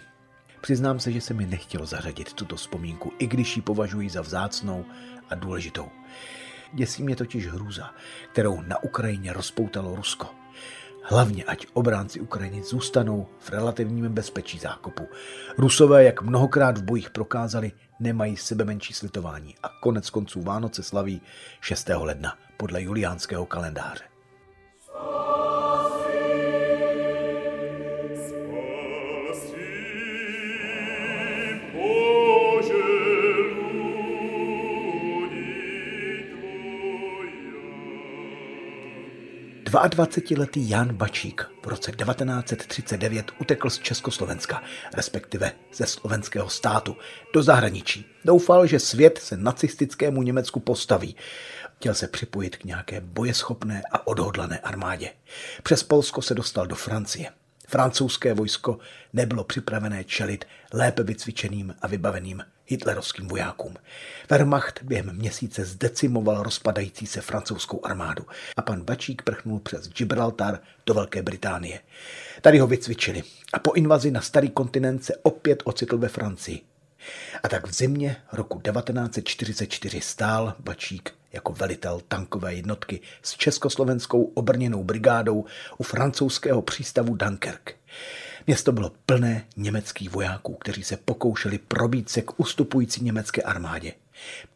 Přiznám 0.61 1.01
se, 1.01 1.13
že 1.13 1.21
se 1.21 1.35
mi 1.35 1.47
nechtělo 1.47 1.87
zařadit 1.87 2.33
tuto 2.33 2.57
vzpomínku, 2.57 3.13
i 3.19 3.27
když 3.27 3.57
ji 3.57 3.63
považuji 3.63 4.11
za 4.11 4.23
vzácnou 4.23 4.85
a 5.31 5.35
důležitou. 5.35 5.89
Děsí 6.73 7.03
mě 7.03 7.17
totiž 7.17 7.47
hrůza, 7.47 7.95
kterou 8.33 8.61
na 8.61 8.83
Ukrajině 8.83 9.33
rozpoutalo 9.33 9.97
Rusko. 9.97 10.27
Hlavně, 11.03 11.45
ať 11.45 11.67
obránci 11.73 12.21
Ukrajiny 12.21 12.63
zůstanou 12.63 13.27
v 13.39 13.51
relativním 13.51 14.09
bezpečí 14.09 14.59
zákopu. 14.59 15.09
Rusové, 15.59 16.05
jak 16.05 16.23
mnohokrát 16.23 16.79
v 16.79 16.85
bojích 16.85 17.11
prokázali, 17.11 17.73
nemají 18.01 18.37
sebe 18.37 18.65
menší 18.65 18.93
slitování 18.93 19.55
a 19.63 19.69
konec 19.83 20.11
konců 20.11 20.43
Vánoce 20.43 20.83
slaví 20.83 21.23
6. 21.61 21.89
ledna 21.95 22.39
podle 22.57 22.83
juliánského 22.83 23.47
kalendáře. 23.47 24.05
22-letý 39.67 40.71
Jan 40.71 40.95
Bačík 40.95 41.45
v 41.63 41.67
roce 41.67 41.93
1939 41.93 43.31
utekl 43.41 43.71
z 43.71 43.79
Československa, 43.79 44.63
respektive 44.95 45.53
ze 45.73 45.87
slovenského 45.87 46.49
státu, 46.49 46.97
do 47.35 47.43
zahraničí. 47.43 48.07
Doufal, 48.25 48.67
že 48.67 48.79
svět 48.79 49.19
se 49.19 49.37
nacistickému 49.37 50.23
Německu 50.23 50.61
postaví. 50.61 51.17
Chtěl 51.77 51.95
se 51.95 52.09
připojit 52.09 52.57
k 52.57 52.65
nějaké 52.65 53.01
bojeschopné 53.01 53.83
a 53.93 54.07
odhodlané 54.07 54.59
armádě. 54.59 55.11
Přes 55.63 55.83
Polsko 55.83 56.23
se 56.23 56.35
dostal 56.35 56.67
do 56.67 56.75
Francie. 56.75 57.31
Francouzské 57.67 58.35
vojsko 58.35 58.79
nebylo 59.13 59.45
připravené 59.45 60.05
čelit 60.05 60.45
lépe 60.73 61.03
vycvičeným 61.03 61.75
a 61.83 61.87
vybaveným 61.87 62.45
hitlerovským 62.67 63.29
vojákům. 63.29 63.75
Wehrmacht 64.31 64.83
během 64.83 65.17
měsíce 65.17 65.65
zdecimoval 65.65 66.43
rozpadající 66.43 67.07
se 67.07 67.21
francouzskou 67.21 67.87
armádu 67.87 68.27
a 68.57 68.63
pan 68.63 68.83
Bačík 68.83 69.23
prchnul 69.23 69.61
přes 69.61 69.89
Gibraltar 69.89 70.61
do 70.87 70.95
Velké 70.95 71.23
Británie. 71.23 71.81
Tady 72.41 72.59
ho 72.59 72.67
vycvičili 72.67 73.23
a 73.53 73.59
po 73.59 73.73
invazi 73.73 74.11
na 74.11 74.21
starý 74.21 74.51
kontinent 74.51 75.05
se 75.05 75.17
opět 75.23 75.63
ocitl 75.65 75.99
ve 75.99 76.09
Francii. 76.09 76.61
A 77.43 77.49
tak 77.49 77.67
v 77.67 77.73
zimě 77.73 78.17
roku 78.33 78.61
1944 78.61 80.01
stál 80.01 80.55
Bačík 80.59 81.16
jako 81.37 81.53
velitel 81.53 82.01
tankové 82.09 82.55
jednotky 82.55 83.01
s 83.23 83.37
československou 83.37 84.23
obrněnou 84.23 84.85
brigádou 84.85 85.45
u 85.79 85.83
francouzského 85.83 86.63
přístavu 86.63 87.15
Dunkirk. 87.15 87.75
Město 88.47 88.73
bylo 88.73 88.93
plné 89.07 89.45
německých 89.57 90.11
vojáků, 90.11 90.55
kteří 90.55 90.85
se 90.85 90.97
pokoušeli 90.97 91.59
probít 91.59 92.09
se 92.09 92.23
k 92.23 92.41
ustupující 92.41 93.05
německé 93.05 93.43
armádě. 93.43 93.93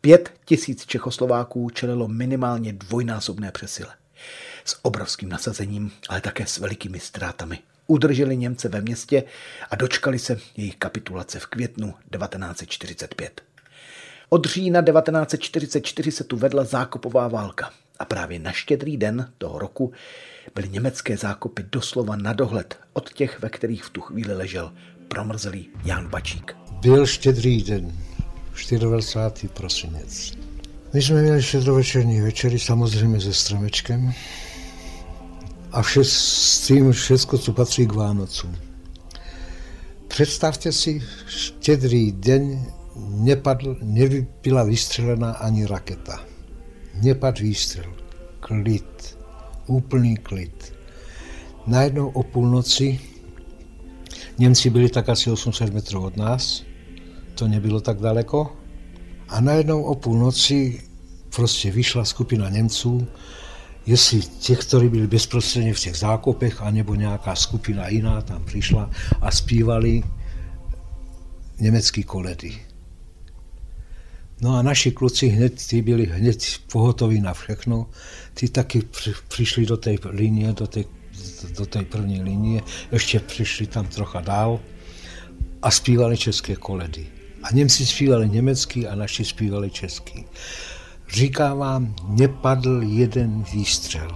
Pět 0.01 0.33
tisíc 0.45 0.87
Čechoslováků 0.87 1.71
čelilo 1.71 2.09
minimálně 2.09 2.73
dvojnásobné 2.73 3.51
přesile. 3.51 3.95
S 4.65 4.79
obrovským 4.83 5.29
nasazením, 5.29 5.93
ale 6.09 6.21
také 6.21 6.47
s 6.47 6.59
velikými 6.59 7.01
ztrátami. 7.01 7.59
Udrželi 7.87 8.37
Němce 8.37 8.69
ve 8.69 8.81
městě 8.81 9.25
a 9.71 9.77
dočkali 9.77 10.19
se 10.19 10.39
jejich 10.57 10.77
kapitulace 10.77 11.39
v 11.39 11.47
květnu 11.47 11.95
1945. 12.13 13.50
Od 14.33 14.47
října 14.47 14.83
1944 14.83 16.11
se 16.11 16.25
tu 16.25 16.37
vedla 16.37 16.65
zákopová 16.65 17.29
válka 17.29 17.71
a 17.99 18.05
právě 18.05 18.39
na 18.39 18.53
štědrý 18.53 18.97
den 18.97 19.33
toho 19.39 19.59
roku 19.59 19.93
byly 20.55 20.69
německé 20.69 21.17
zákopy 21.17 21.65
doslova 21.73 22.17
na 22.17 22.33
dohled 22.33 22.79
od 22.93 23.13
těch, 23.13 23.41
ve 23.41 23.49
kterých 23.49 23.85
v 23.85 23.91
tu 23.91 24.01
chvíli 24.01 24.35
ležel 24.35 24.73
promrzelý 25.09 25.69
Jan 25.85 26.09
Bačík. 26.09 26.57
Byl 26.81 27.07
štědrý 27.07 27.63
den, 27.63 27.93
24. 28.79 29.49
prosinec. 29.49 30.33
My 30.93 31.03
jsme 31.03 31.23
měli 31.23 31.43
štědrovečerní 31.43 32.21
večery, 32.21 32.59
samozřejmě 32.59 33.21
se 33.21 33.35
stromečkem 33.35 34.13
a 35.73 35.83
vše, 35.83 36.05
s 36.05 36.61
tím 36.67 36.93
všechno, 36.93 37.39
co 37.39 37.53
patří 37.53 37.87
k 37.87 37.93
Vánocům. 37.93 38.57
Představte 40.09 40.73
si, 40.73 41.03
štědrý 41.27 42.13
den 42.13 42.73
nepadl, 43.09 43.77
nebyla 43.83 44.65
vystřelena 44.65 45.33
ani 45.33 45.67
raketa. 45.67 46.21
Nepadl 47.03 47.43
výstřel. 47.43 47.93
Klid. 48.41 49.19
Úplný 49.67 50.17
klid. 50.17 50.73
Najednou 51.67 52.09
o 52.09 52.23
půlnoci 52.23 53.01
Němci 54.41 54.71
byli 54.71 54.89
tak 54.89 55.09
asi 55.09 55.31
800 55.31 55.75
metrů 55.75 56.05
od 56.05 56.17
nás, 56.17 56.63
to 57.35 57.49
nebylo 57.49 57.81
tak 57.81 58.01
daleko, 58.01 58.57
A 59.29 59.41
najednou 59.41 59.83
o 59.83 59.95
půlnoci 59.95 60.83
prostě 61.37 61.71
vyšla 61.71 62.05
skupina 62.05 62.49
Němců, 62.49 63.07
jestli 63.87 64.21
těch, 64.21 64.59
kteří 64.59 64.89
byli 64.89 65.07
bezprostředně 65.07 65.75
v 65.75 65.81
těch 65.81 65.97
zákopech, 65.97 66.63
anebo 66.63 66.95
nějaká 66.95 67.35
skupina 67.35 67.89
jiná 67.89 68.23
tam 68.23 68.45
přišla 68.45 68.91
a 69.21 69.31
zpívali 69.31 70.03
německý 71.61 72.03
koledy. 72.03 72.70
No 74.41 74.57
a 74.57 74.63
naši 74.63 74.93
kluci 74.93 75.29
hned, 75.29 75.67
ty 75.67 75.83
byli 75.83 76.07
hned 76.07 76.39
pohotoví 76.73 77.21
na 77.21 77.35
všechno, 77.35 77.87
ty 78.35 78.49
taky 78.49 78.83
při, 78.83 79.13
přišli 79.29 79.67
do 79.67 79.77
té 79.77 79.95
linie, 80.05 80.53
do 80.53 80.67
té, 80.67 80.85
do 81.59 81.67
té 81.67 81.83
první 81.83 82.23
linie, 82.23 82.63
ještě 82.93 83.21
přišli 83.21 83.67
tam 83.67 83.87
trocha 83.87 84.21
dál 84.21 84.61
a 85.63 85.71
zpívali 85.71 86.17
české 86.17 86.57
koledy. 86.57 87.07
A 87.43 87.55
Němci 87.55 87.87
zpívali 87.87 88.29
německý 88.29 88.87
a 88.87 88.95
naši 88.95 89.25
zpívali 89.25 89.71
český. 89.71 90.25
Říkám 91.13 91.59
vám, 91.59 91.95
nepadl 92.09 92.83
jeden 92.83 93.45
výstřel. 93.53 94.11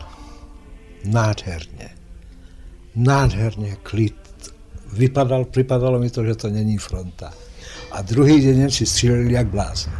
Nádherně. 1.04 1.90
Nádherně 2.94 3.76
klid. 3.82 4.16
Vypadal, 4.92 5.44
připadalo 5.44 5.98
mi 5.98 6.10
to, 6.10 6.24
že 6.24 6.34
to 6.34 6.48
není 6.48 6.78
fronta. 6.78 7.32
A 7.94 8.02
druhý 8.02 8.46
den 8.46 8.58
Němci 8.58 8.86
stříleli 8.86 9.32
jak 9.32 9.46
blázni. 9.46 9.92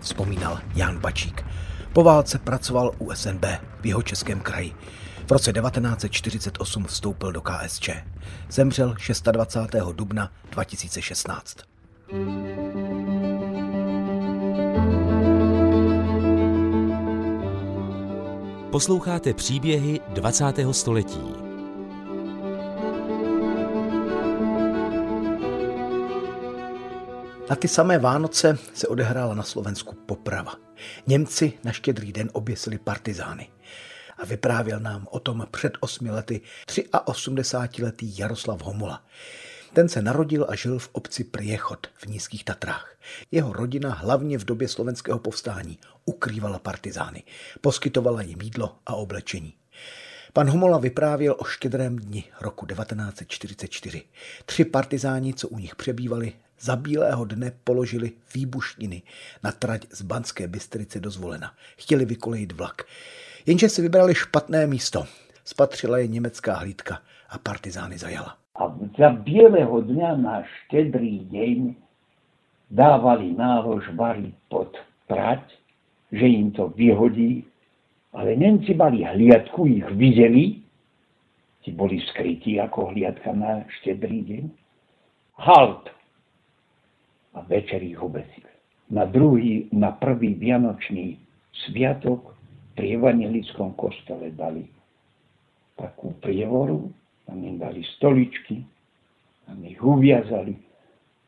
Vzpomínal 0.00 0.58
Jan 0.74 0.98
Bačík. 0.98 1.44
Po 1.92 2.04
válce 2.04 2.38
pracoval 2.38 2.92
u 2.98 3.14
SNB 3.14 3.44
v 3.80 3.86
jeho 3.86 4.02
českém 4.02 4.40
kraji. 4.40 4.74
V 5.26 5.30
roce 5.30 5.52
1948 5.52 6.84
vstoupil 6.84 7.32
do 7.32 7.40
KSČ. 7.40 7.90
Zemřel 8.50 8.94
26. 9.32 9.92
dubna 9.92 10.30
2016. 10.50 11.56
Posloucháte 18.70 19.34
příběhy 19.34 20.00
20. 20.08 20.44
století. 20.72 21.43
Na 27.50 27.56
ty 27.56 27.68
samé 27.68 27.98
Vánoce 27.98 28.58
se 28.74 28.88
odehrála 28.88 29.34
na 29.34 29.42
Slovensku 29.42 29.94
poprava. 29.94 30.54
Němci 31.06 31.52
na 31.64 31.72
štědrý 31.72 32.12
den 32.12 32.30
oběsili 32.32 32.78
partizány. 32.78 33.50
A 34.18 34.24
vyprávěl 34.24 34.80
nám 34.80 35.08
o 35.10 35.20
tom 35.20 35.46
před 35.50 35.72
osmi 35.80 36.10
lety 36.10 36.40
83-letý 36.66 38.18
Jaroslav 38.18 38.62
Homola. 38.62 39.04
Ten 39.72 39.88
se 39.88 40.02
narodil 40.02 40.46
a 40.48 40.54
žil 40.54 40.78
v 40.78 40.88
obci 40.92 41.24
Priechod 41.24 41.86
v 41.94 42.06
Nízkých 42.06 42.44
Tatrách. 42.44 42.96
Jeho 43.30 43.52
rodina 43.52 43.94
hlavně 43.94 44.38
v 44.38 44.44
době 44.44 44.68
slovenského 44.68 45.18
povstání 45.18 45.78
ukrývala 46.04 46.58
partizány, 46.58 47.22
poskytovala 47.60 48.22
jim 48.22 48.40
jídlo 48.40 48.76
a 48.86 48.94
oblečení. 48.94 49.54
Pan 50.32 50.50
Homola 50.50 50.78
vyprávěl 50.78 51.36
o 51.38 51.44
štědrém 51.44 51.96
dni 51.96 52.24
roku 52.40 52.66
1944. 52.66 54.02
Tři 54.46 54.64
partizáni, 54.64 55.34
co 55.34 55.48
u 55.48 55.58
nich 55.58 55.76
přebývali, 55.76 56.32
za 56.60 56.76
bílého 56.76 57.24
dne 57.24 57.52
položili 57.64 58.12
výbušniny 58.34 59.02
na 59.44 59.52
trať 59.52 59.86
z 59.90 60.02
Banské 60.02 60.48
Bystrice 60.48 61.00
do 61.00 61.10
Zvolena. 61.10 61.54
Chtěli 61.76 62.04
vykolejit 62.04 62.52
vlak. 62.52 62.82
Jenže 63.46 63.68
si 63.68 63.82
vybrali 63.82 64.14
špatné 64.14 64.66
místo. 64.66 65.04
Spatřila 65.44 65.98
je 65.98 66.06
německá 66.06 66.54
hlídka 66.54 66.98
a 67.30 67.38
partizány 67.38 67.98
zajala. 67.98 68.36
A 68.54 68.70
za 68.98 69.10
bieleho 69.10 69.82
dňa 69.82 70.16
na 70.16 70.46
štedrý 70.46 71.26
deň 71.26 71.74
dávali 72.70 73.34
nálož 73.34 73.90
variť 73.98 74.34
pod 74.48 74.70
trať, 75.10 75.42
že 76.14 76.26
im 76.26 76.54
to 76.54 76.70
vyhodí, 76.70 77.44
ale 78.14 78.38
Nemci 78.38 78.74
mali 78.78 79.02
hliadku, 79.02 79.66
ich 79.66 79.90
videli, 79.98 80.62
ti 81.66 81.74
boli 81.74 81.98
skrytí 82.14 82.62
ako 82.62 82.94
hliadka 82.94 83.34
na 83.34 83.66
štedrý 83.80 84.22
deň. 84.22 84.44
Halt! 85.42 85.90
A 87.34 87.42
večer 87.42 87.82
ich 87.82 87.98
obesili. 87.98 88.50
Na 88.90 89.04
druhý, 89.04 89.66
na 89.74 89.90
prvý 89.96 90.38
vianočný 90.38 91.18
sviatok 91.66 92.34
pri 92.74 92.98
evangelickom 92.98 93.74
kostole 93.74 94.30
dali 94.34 94.66
takú 95.74 96.14
prievoru, 96.22 96.90
tam 97.26 97.42
im 97.42 97.58
dali 97.58 97.82
stoličky, 97.98 98.62
tam 99.46 99.58
ich 99.66 99.80
uviazali 99.82 100.54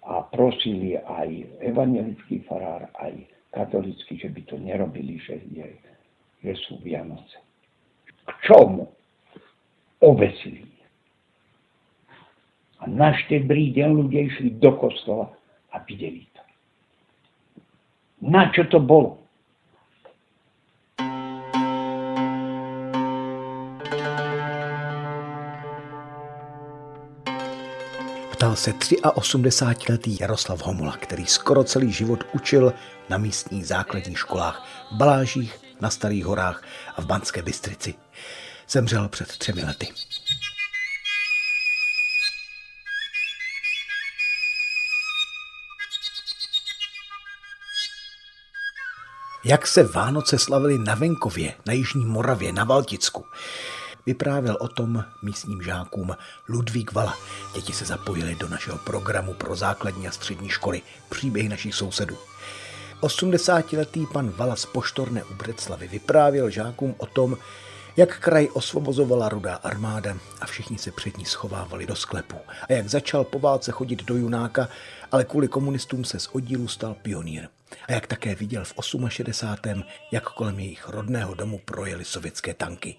a 0.07 0.23
prosili 0.31 0.95
aj 0.95 1.29
evangelický 1.67 2.47
farár, 2.47 2.87
aj 3.03 3.27
katolický, 3.51 4.21
že 4.21 4.31
by 4.31 4.41
to 4.47 4.57
nerobili, 4.61 5.19
že, 5.19 5.43
je, 5.51 5.67
že 6.45 6.53
sú 6.69 6.79
Vianoce. 6.85 7.41
K 8.27 8.31
čomu? 8.47 8.87
Obesili. 10.05 10.69
A 12.79 12.85
na 12.85 13.17
štedrý 13.17 13.73
deň 13.73 13.91
ľudia 13.97 14.29
išli 14.29 14.61
do 14.61 14.77
kostola 14.77 15.33
a 15.77 15.85
videli 15.85 16.27
to. 16.33 16.41
Na 18.21 18.49
čo 18.49 18.65
to 18.65 18.81
bolo? 18.81 19.19
Ptal 28.33 28.57
se 28.57 28.73
83-letý 28.73 30.17
Jaroslav 30.21 30.63
Homola, 30.67 30.97
který 30.97 31.27
skoro 31.27 31.65
celý 31.65 31.93
život 31.93 32.25
učil 32.33 32.73
na 33.09 33.19
místních 33.19 33.67
základních 33.67 34.19
školách 34.19 34.87
v 34.93 34.97
Balážích, 34.97 35.61
na 35.81 35.91
Starých 35.91 36.25
horách 36.25 36.65
a 36.97 37.01
v 37.01 37.07
Banské 37.07 37.43
Bystrici. 37.43 37.95
Zemřel 38.69 39.09
před 39.09 39.29
třemi 39.29 39.65
lety. 39.65 39.89
Jak 49.49 49.67
se 49.67 49.83
Vánoce 49.83 50.39
slavily 50.39 50.79
na 50.79 50.95
venkově, 50.95 51.55
na 51.67 51.73
Jižní 51.73 52.05
Moravě, 52.05 52.53
na 52.53 52.65
Valticku. 52.65 53.25
Vyprávěl 54.07 54.57
o 54.61 54.69
tom 54.69 55.05
místním 55.23 55.63
žákům 55.63 56.17
Ludvík 56.49 56.93
Vala. 56.93 57.17
Děti 57.55 57.73
se 57.73 57.85
zapojily 57.85 58.35
do 58.35 58.49
našeho 58.49 58.79
programu 58.79 59.35
pro 59.35 59.57
základní 59.57 60.09
a 60.09 60.11
střední 60.11 60.49
školy 60.49 60.83
Příběhy 61.09 61.49
našich 61.49 61.75
sousedů. 61.75 62.17
80-letý 63.01 64.07
pan 64.13 64.31
Vala 64.31 64.57
z 64.57 64.67
Poštorné 64.67 65.25
u 65.25 65.35
Breclavy 65.35 65.89
vyprávěl 65.89 66.51
žákům 66.51 66.95
o 66.99 67.07
tom, 67.07 67.37
jak 67.97 68.19
kraj 68.19 68.49
osvobozovala 68.53 69.29
rudá 69.29 69.55
armáda 69.55 70.17
a 70.41 70.47
všichni 70.47 70.79
se 70.79 70.91
před 70.91 71.19
ní 71.19 71.25
schovávali 71.25 71.87
do 71.87 71.97
sklepů. 71.97 72.37
A 72.69 72.73
jak 72.73 72.89
začal 72.89 73.25
po 73.25 73.39
válce 73.39 73.73
chodit 73.73 74.05
do 74.05 74.17
Junáka, 74.17 74.69
ale 75.13 75.25
kvůli 75.25 75.49
komunistům 75.49 76.05
se 76.05 76.19
z 76.19 76.29
oddílu 76.33 76.69
stal 76.69 76.97
pionýr. 77.03 77.49
A 77.89 77.93
jak 77.93 78.07
také 78.07 78.35
viděl 78.35 78.65
v 78.65 78.75
68. 79.09 79.85
jak 80.13 80.25
kolem 80.25 80.59
jejich 80.59 80.89
rodného 80.89 81.35
domu 81.35 81.61
projeli 81.65 82.05
sovětské 82.05 82.55
tanky. 82.55 82.95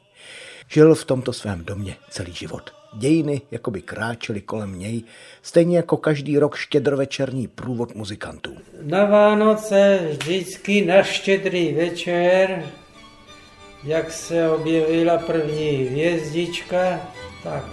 Žil 0.68 0.96
v 0.96 1.06
tomto 1.06 1.34
svém 1.34 1.66
domě 1.66 1.96
celý 2.10 2.34
život. 2.34 2.74
Dějiny 2.94 3.42
jakoby 3.52 3.82
kráčely 3.82 4.42
kolem 4.42 4.80
něj, 4.80 5.04
stejně 5.42 5.78
jako 5.78 5.98
každý 5.98 6.40
rok 6.40 6.56
štědrovečerní 6.56 7.48
průvod 7.48 7.96
muzikantů. 7.96 8.58
Na 8.82 9.06
Vánoce 9.06 10.08
vždycky 10.12 10.86
na 10.86 11.04
štědrý 11.04 11.74
večer, 11.74 12.64
jak 13.84 14.12
se 14.12 14.50
objevila 14.50 15.18
první 15.18 15.72
hvězdička, 15.72 17.02
tak 17.44 17.66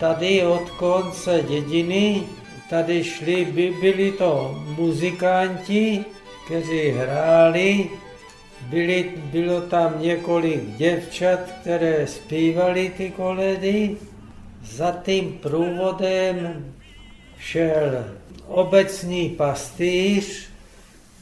tady 0.00 0.44
od 0.44 0.70
konce 0.70 1.42
dědiny, 1.48 2.22
tady 2.70 3.04
šli, 3.04 3.44
by, 3.44 3.74
byli 3.80 4.12
to 4.12 4.64
muzikanti, 4.76 6.04
kteří 6.46 6.88
hráli 6.88 7.90
byli, 8.70 9.10
bylo 9.32 9.60
tam 9.60 10.02
několik 10.02 10.76
děvčat, 10.76 11.40
které 11.60 12.06
zpívali 12.06 12.92
ty 12.96 13.10
koledy. 13.10 13.96
Za 14.64 14.92
tím 15.04 15.32
průvodem 15.32 16.64
šel 17.38 18.04
obecní 18.46 19.28
pastýř, 19.28 20.48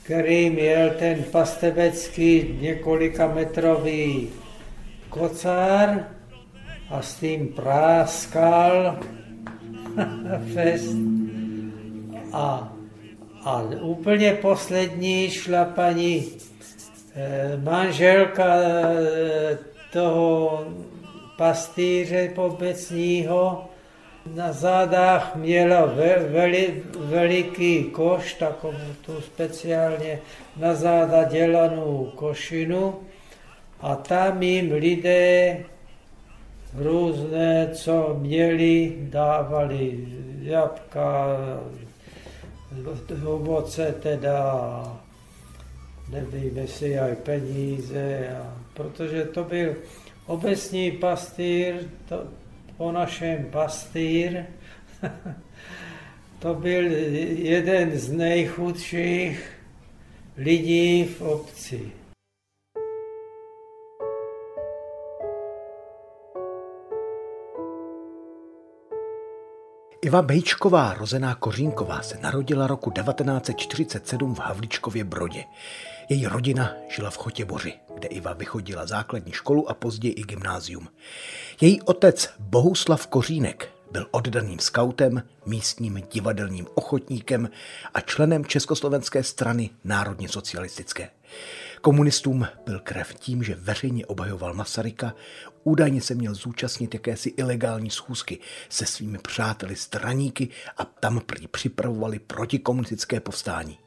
který 0.02 0.50
měl 0.50 0.90
ten 0.90 1.22
pastevecký 1.22 2.58
několika 2.60 3.26
metrový 3.34 4.28
kocár 5.08 6.06
a 6.90 7.02
s 7.02 7.14
tím 7.14 7.48
práskal 7.48 8.98
fest. 10.54 10.96
A, 12.36 12.72
a 13.44 13.62
úplně 13.80 14.32
poslední 14.32 15.30
šla 15.30 15.64
paní 15.64 16.24
Eh, 17.18 17.56
manželka 17.64 18.44
eh, 18.44 19.58
toho 19.92 20.64
pastýře 21.36 22.28
pobecního 22.34 23.64
Na 24.34 24.52
zádách 24.52 25.36
měla 25.36 25.86
ve, 25.86 26.18
veli, 26.18 26.82
veliký 26.98 27.84
koš, 27.84 28.34
takovou 28.34 28.92
tu 29.06 29.20
speciálně 29.20 30.18
na 30.56 30.74
záda 30.74 31.24
dělanou 31.24 32.12
košinu. 32.16 32.94
A 33.80 33.94
tam 33.94 34.42
jim 34.42 34.72
lidé 34.72 35.58
různé, 36.74 37.70
co 37.74 38.16
měli, 38.20 38.96
dávali 38.98 40.08
jabka, 40.42 41.26
ovoce 43.24 43.94
teda, 44.02 44.82
nevím, 46.10 46.56
jestli 46.56 46.98
aj 46.98 47.16
peníze, 47.16 48.28
a, 48.28 48.54
protože 48.74 49.24
to 49.24 49.44
byl 49.44 49.76
obecní 50.26 50.90
pastýr, 50.92 51.74
to, 52.08 52.24
po 52.76 52.92
našem 52.92 53.44
pastýr, 53.50 54.44
to 56.38 56.54
byl 56.54 56.92
jeden 57.38 57.98
z 57.98 58.12
nejchudších 58.12 59.50
lidí 60.36 61.04
v 61.04 61.22
obci. 61.22 61.92
Iva 70.06 70.22
Bejčková, 70.22 70.94
rozená 70.94 71.34
Kořínková, 71.34 72.02
se 72.02 72.18
narodila 72.22 72.66
roku 72.66 72.90
1947 72.90 74.34
v 74.34 74.38
Havličkově 74.38 75.04
Brodě. 75.04 75.44
Její 76.08 76.26
rodina 76.26 76.72
žila 76.88 77.10
v 77.10 77.16
Chotěboři, 77.16 77.74
kde 77.94 78.08
Iva 78.08 78.32
vychodila 78.32 78.86
základní 78.86 79.32
školu 79.32 79.70
a 79.70 79.74
později 79.74 80.14
i 80.14 80.22
gymnázium. 80.22 80.88
Její 81.60 81.82
otec 81.82 82.30
Bohuslav 82.38 83.06
Kořínek 83.06 83.68
byl 83.90 84.06
oddaným 84.10 84.58
skautem, 84.58 85.22
místním 85.46 86.02
divadelním 86.12 86.66
ochotníkem 86.74 87.50
a 87.94 88.00
členem 88.00 88.44
Československé 88.44 89.22
strany 89.22 89.70
národně 89.84 90.28
socialistické. 90.28 91.10
Komunistům 91.80 92.46
byl 92.64 92.80
krev 92.80 93.14
tím, 93.14 93.42
že 93.42 93.54
veřejně 93.54 94.06
obhajoval 94.06 94.54
Masaryka, 94.54 95.14
údajně 95.66 96.00
se 96.00 96.14
měl 96.14 96.34
zúčastnit 96.34 96.94
jakési 96.94 97.28
ilegální 97.28 97.90
schůzky 97.90 98.38
se 98.68 98.86
svými 98.86 99.18
přáteli 99.18 99.76
straníky 99.76 100.48
a 100.76 100.84
tam 100.84 101.20
prý 101.20 101.48
připravovali 101.48 102.18
protikomunistické 102.18 103.20
povstání. 103.20 103.78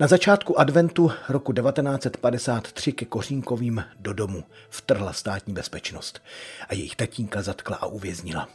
Na 0.00 0.06
začátku 0.06 0.60
adventu 0.60 1.12
roku 1.28 1.52
1953 1.52 2.92
ke 2.92 3.04
Kořínkovým 3.04 3.84
do 4.00 4.12
domu 4.12 4.44
vtrhla 4.70 5.12
státní 5.12 5.54
bezpečnost 5.54 6.22
a 6.68 6.74
jejich 6.74 6.96
tatínka 6.96 7.42
zatkla 7.42 7.76
a 7.76 7.86
uvěznila. 7.86 8.48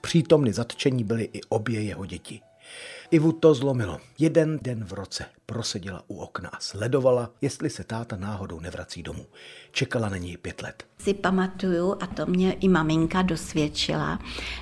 Přítomny 0.00 0.52
zatčení 0.52 1.04
byly 1.04 1.28
i 1.32 1.40
obě 1.48 1.82
jeho 1.82 2.06
děti. 2.06 2.40
Ivu 3.10 3.32
to 3.32 3.54
zlomilo. 3.54 4.00
Jeden 4.18 4.58
den 4.62 4.84
v 4.84 4.92
roce 4.92 5.24
proseděla 5.46 6.02
u 6.08 6.16
okna 6.16 6.48
a 6.48 6.60
sledovala, 6.60 7.30
jestli 7.40 7.70
se 7.70 7.84
táta 7.84 8.16
náhodou 8.16 8.60
nevrací 8.60 9.02
domů. 9.02 9.26
Čekala 9.72 10.08
na 10.08 10.16
něj 10.16 10.36
pět 10.36 10.62
let. 10.62 10.84
Si 10.98 11.14
pamatuju, 11.14 11.96
a 12.00 12.06
to 12.06 12.26
mě 12.26 12.52
i 12.52 12.68
maminka 12.68 13.22
dosvědčila, 13.22 14.18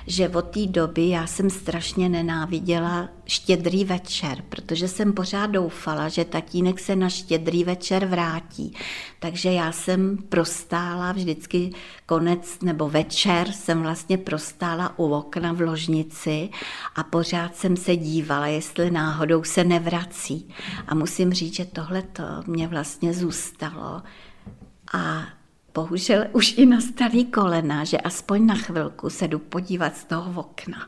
že 0.07 0.29
od 0.29 0.41
té 0.41 0.65
doby 0.65 1.09
já 1.09 1.27
jsem 1.27 1.49
strašně 1.49 2.09
nenáviděla 2.09 3.09
štědrý 3.25 3.85
večer, 3.85 4.43
protože 4.49 4.87
jsem 4.87 5.13
pořád 5.13 5.45
doufala, 5.45 6.09
že 6.09 6.25
tatínek 6.25 6.79
se 6.79 6.95
na 6.95 7.09
štědrý 7.09 7.63
večer 7.63 8.05
vrátí. 8.05 8.73
Takže 9.19 9.51
já 9.51 9.71
jsem 9.71 10.17
prostála 10.17 11.11
vždycky 11.11 11.71
konec 12.05 12.59
nebo 12.61 12.89
večer 12.89 13.51
jsem 13.51 13.81
vlastně 13.81 14.17
prostála 14.17 14.99
u 14.99 15.13
okna 15.13 15.53
v 15.53 15.61
ložnici 15.61 16.49
a 16.95 17.03
pořád 17.03 17.55
jsem 17.55 17.77
se 17.77 17.95
dívala, 17.95 18.38
jestli 18.47 18.91
náhodou 18.91 19.43
se 19.43 19.63
nevrací. 19.63 20.53
A 20.87 20.95
musím 20.95 21.33
říct, 21.33 21.55
že 21.55 21.65
tohle 21.65 22.01
to 22.01 22.23
mě 22.47 22.67
vlastně 22.67 23.13
zůstalo. 23.13 24.01
A 24.93 25.23
bohužel 25.73 26.25
už 26.33 26.57
i 26.57 26.65
na 26.65 26.81
starý 26.81 27.25
kolena, 27.25 27.83
že 27.83 27.97
aspoň 27.97 28.45
na 28.45 28.55
chvilku 28.55 29.09
se 29.09 29.27
jdu 29.27 29.39
podívat 29.39 29.97
z 29.97 30.03
toho 30.03 30.41
okna. 30.41 30.87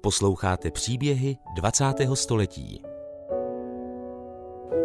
Posloucháte 0.00 0.70
příběhy 0.70 1.36
20. 1.56 1.84
století. 2.14 2.82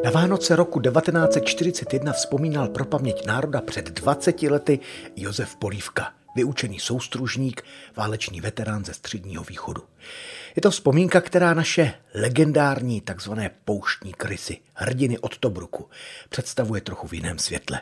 Na 0.03 0.11
Vánoce 0.11 0.55
roku 0.55 0.81
1941 0.81 2.13
vzpomínal 2.13 2.67
pro 2.67 2.85
paměť 2.85 3.25
národa 3.25 3.61
před 3.61 3.89
20 3.89 4.41
lety 4.41 4.79
Josef 5.15 5.55
Polívka 5.55 6.16
vyučený 6.37 6.79
soustružník, 6.79 7.61
válečný 7.95 8.41
veterán 8.41 8.85
ze 8.85 8.93
středního 8.93 9.43
východu. 9.43 9.83
Je 10.55 10.61
to 10.61 10.71
vzpomínka, 10.71 11.21
která 11.21 11.53
naše 11.53 11.93
legendární 12.13 13.01
takzvané 13.01 13.49
pouštní 13.65 14.13
krysy, 14.13 14.57
hrdiny 14.73 15.19
od 15.19 15.37
Tobruku, 15.37 15.89
představuje 16.29 16.81
trochu 16.81 17.07
v 17.07 17.13
jiném 17.13 17.39
světle. 17.39 17.81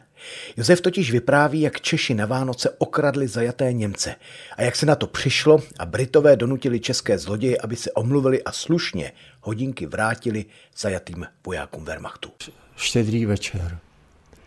Josef 0.58 0.82
totiž 0.82 1.12
vypráví, 1.12 1.62
jak 1.62 1.82
Češi 1.82 2.14
na 2.14 2.26
Vánoce 2.26 2.70
okradli 2.70 3.28
zajaté 3.28 3.74
Němce 3.74 4.16
a 4.58 4.62
jak 4.62 4.76
se 4.76 4.86
na 4.86 4.96
to 4.96 5.08
přišlo 5.08 5.60
a 5.80 5.86
Britové 5.86 6.36
donutili 6.36 6.80
české 6.80 7.18
zloděje, 7.18 7.58
aby 7.58 7.76
se 7.76 7.92
omluvili 7.92 8.44
a 8.44 8.52
slušně 8.52 9.12
hodinky 9.42 9.86
vrátili 9.86 10.46
zajatým 10.78 11.28
vojákům 11.46 11.86
Wehrmachtu. 11.86 12.32
Štědrý 12.76 13.26
večer. 13.26 13.80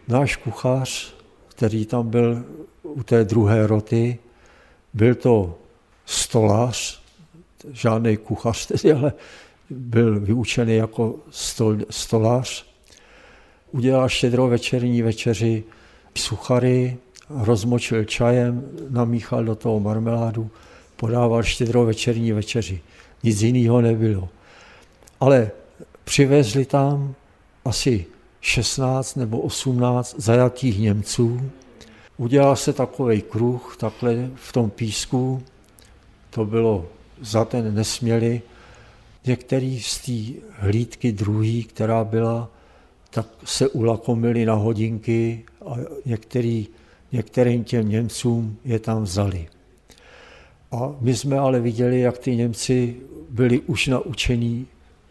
Náš 0.09 0.37
kuchař, 0.37 1.15
který 1.49 1.87
tam 1.87 2.11
byl 2.11 2.45
u 2.99 3.03
té 3.03 3.25
druhé 3.25 3.67
roty. 3.67 4.19
Byl 4.95 5.15
to 5.15 5.59
stolář, 6.07 7.03
žádný 7.73 8.17
kuchař 8.17 8.67
tedy, 8.67 8.93
ale 8.93 9.13
byl 9.71 10.21
vyučený 10.21 10.77
jako 10.77 11.15
stol, 11.31 11.77
stolář. 11.91 12.67
Udělal 13.73 14.09
štědrou 14.09 14.49
večerní 14.49 15.03
večeři 15.03 15.65
suchary, 16.15 16.97
rozmočil 17.31 18.05
čajem, 18.05 18.69
namíchal 18.91 19.45
do 19.45 19.55
toho 19.55 19.81
marmeládu, 19.81 20.51
podával 20.97 21.43
štědrou 21.43 21.87
večerní 21.87 22.33
večeři. 22.33 22.81
Nic 23.23 23.43
jiného 23.43 23.81
nebylo. 23.81 24.29
Ale 25.21 25.51
přivezli 26.05 26.65
tam 26.65 27.15
asi 27.65 28.07
16 28.41 29.17
nebo 29.17 29.41
18 29.41 30.15
zajatých 30.19 30.79
Němců, 30.79 31.51
Udělal 32.19 32.57
se 32.57 32.73
takový 32.73 33.23
kruh 33.23 33.77
takhle 33.81 34.31
v 34.35 34.53
tom 34.53 34.71
písku, 34.71 35.43
to 36.31 36.45
bylo 36.45 36.87
za 37.21 37.45
ten 37.45 37.75
nesměli. 37.75 38.43
Některý 39.27 39.81
z 39.81 39.99
té 39.99 40.41
hlídky 40.53 41.13
druhý, 41.13 41.65
která 41.65 42.05
byla, 42.05 42.51
tak 43.11 43.27
se 43.45 43.69
ulakomili 43.69 44.47
na 44.47 44.55
hodinky 44.55 45.45
a 45.67 45.75
některý, 46.05 46.69
některým 47.13 47.65
těm 47.65 47.89
Němcům 47.89 48.57
je 48.65 48.79
tam 48.79 49.03
vzali. 49.03 49.49
A 50.73 50.95
my 51.01 51.17
jsme 51.17 51.39
ale 51.39 51.61
viděli, 51.61 52.01
jak 52.01 52.19
ty 52.19 52.37
Němci 52.37 52.97
byli 53.31 53.61
už 53.61 53.87
naučení, 53.87 54.67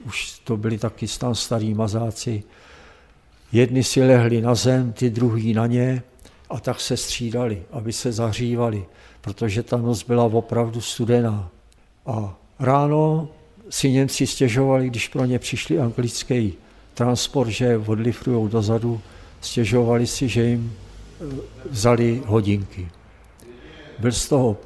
už 0.05 0.39
to 0.39 0.57
byli 0.57 0.77
taky 0.77 1.05
tam 1.19 1.35
starý 1.35 1.73
mazáci. 1.73 2.43
Jedni 3.51 3.83
si 3.83 4.03
lehli 4.03 4.41
na 4.41 4.55
zem, 4.55 4.93
ty 4.93 5.09
druhý 5.09 5.53
na 5.53 5.67
ně 5.67 6.03
a 6.49 6.59
tak 6.59 6.81
se 6.81 6.97
střídali, 6.97 7.63
aby 7.71 7.93
se 7.93 8.11
zahřívali, 8.11 8.85
protože 9.21 9.63
ta 9.63 9.77
noc 9.77 10.03
byla 10.03 10.23
opravdu 10.23 10.81
studená. 10.81 11.49
A 12.05 12.37
ráno 12.59 13.29
si 13.69 13.91
Němci 13.91 14.27
stěžovali, 14.27 14.89
když 14.89 15.07
pro 15.07 15.25
ně 15.25 15.39
přišli 15.39 15.79
anglický 15.79 16.53
transport, 16.93 17.49
že 17.49 17.77
odlifrují 17.77 18.49
dozadu, 18.49 19.01
stěžovali 19.41 20.07
si, 20.07 20.27
že 20.27 20.43
jim 20.43 20.73
e, 20.73 21.25
vzali 21.69 22.21
hodinky. 22.25 22.87
Byl 23.99 24.11
z 24.11 24.29
toho 24.29 24.57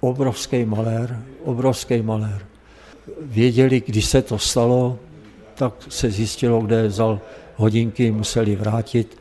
obrovský 0.00 0.64
malér, 0.64 1.22
obrovský 1.44 2.02
malér. 2.02 2.46
Věděli, 3.20 3.82
když 3.86 4.06
se 4.06 4.22
to 4.22 4.38
stalo, 4.38 4.98
tak 5.54 5.74
se 5.88 6.10
zjistilo, 6.10 6.60
kde 6.60 6.88
vzal 6.88 7.20
hodinky, 7.56 8.10
museli 8.10 8.56
vrátit, 8.56 9.18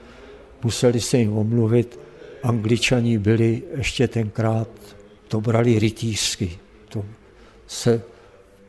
museli 0.63 1.01
se 1.01 1.17
jim 1.17 1.37
omluvit 1.37 1.99
Angličani 2.45 3.17
byli 3.17 3.63
ještě 3.77 4.07
tenkrát, 4.07 4.67
to 5.27 5.41
brali 5.41 5.79
rytířsky. 5.79 6.51
To 6.89 7.05
se 7.67 8.01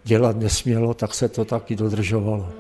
dělat 0.05 0.37
nesmělo, 0.37 0.95
tak 0.95 1.15
se 1.15 1.29
to 1.29 1.45
taky 1.45 1.77
dodržovalo. 1.77 2.53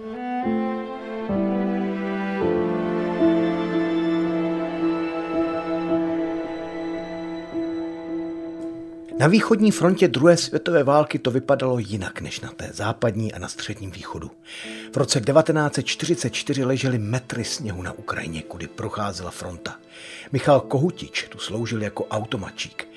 Na 9.26 9.30
východní 9.30 9.70
frontě 9.70 10.08
druhé 10.08 10.36
světové 10.36 10.84
války 10.84 11.18
to 11.18 11.30
vypadalo 11.30 11.78
jinak 11.78 12.20
než 12.20 12.40
na 12.40 12.52
té 12.52 12.70
západní 12.72 13.32
a 13.32 13.38
na 13.38 13.48
středním 13.48 13.90
východu. 13.90 14.30
V 14.92 14.96
roce 14.96 15.20
1944 15.20 16.64
ležely 16.64 16.98
metry 16.98 17.44
sněhu 17.44 17.82
na 17.82 17.92
Ukrajině, 17.92 18.42
kudy 18.42 18.66
procházela 18.66 19.30
fronta. 19.30 19.76
Michal 20.32 20.60
Kohutič 20.60 21.26
tu 21.28 21.38
sloužil 21.38 21.82
jako 21.82 22.04
automačík. 22.04 22.88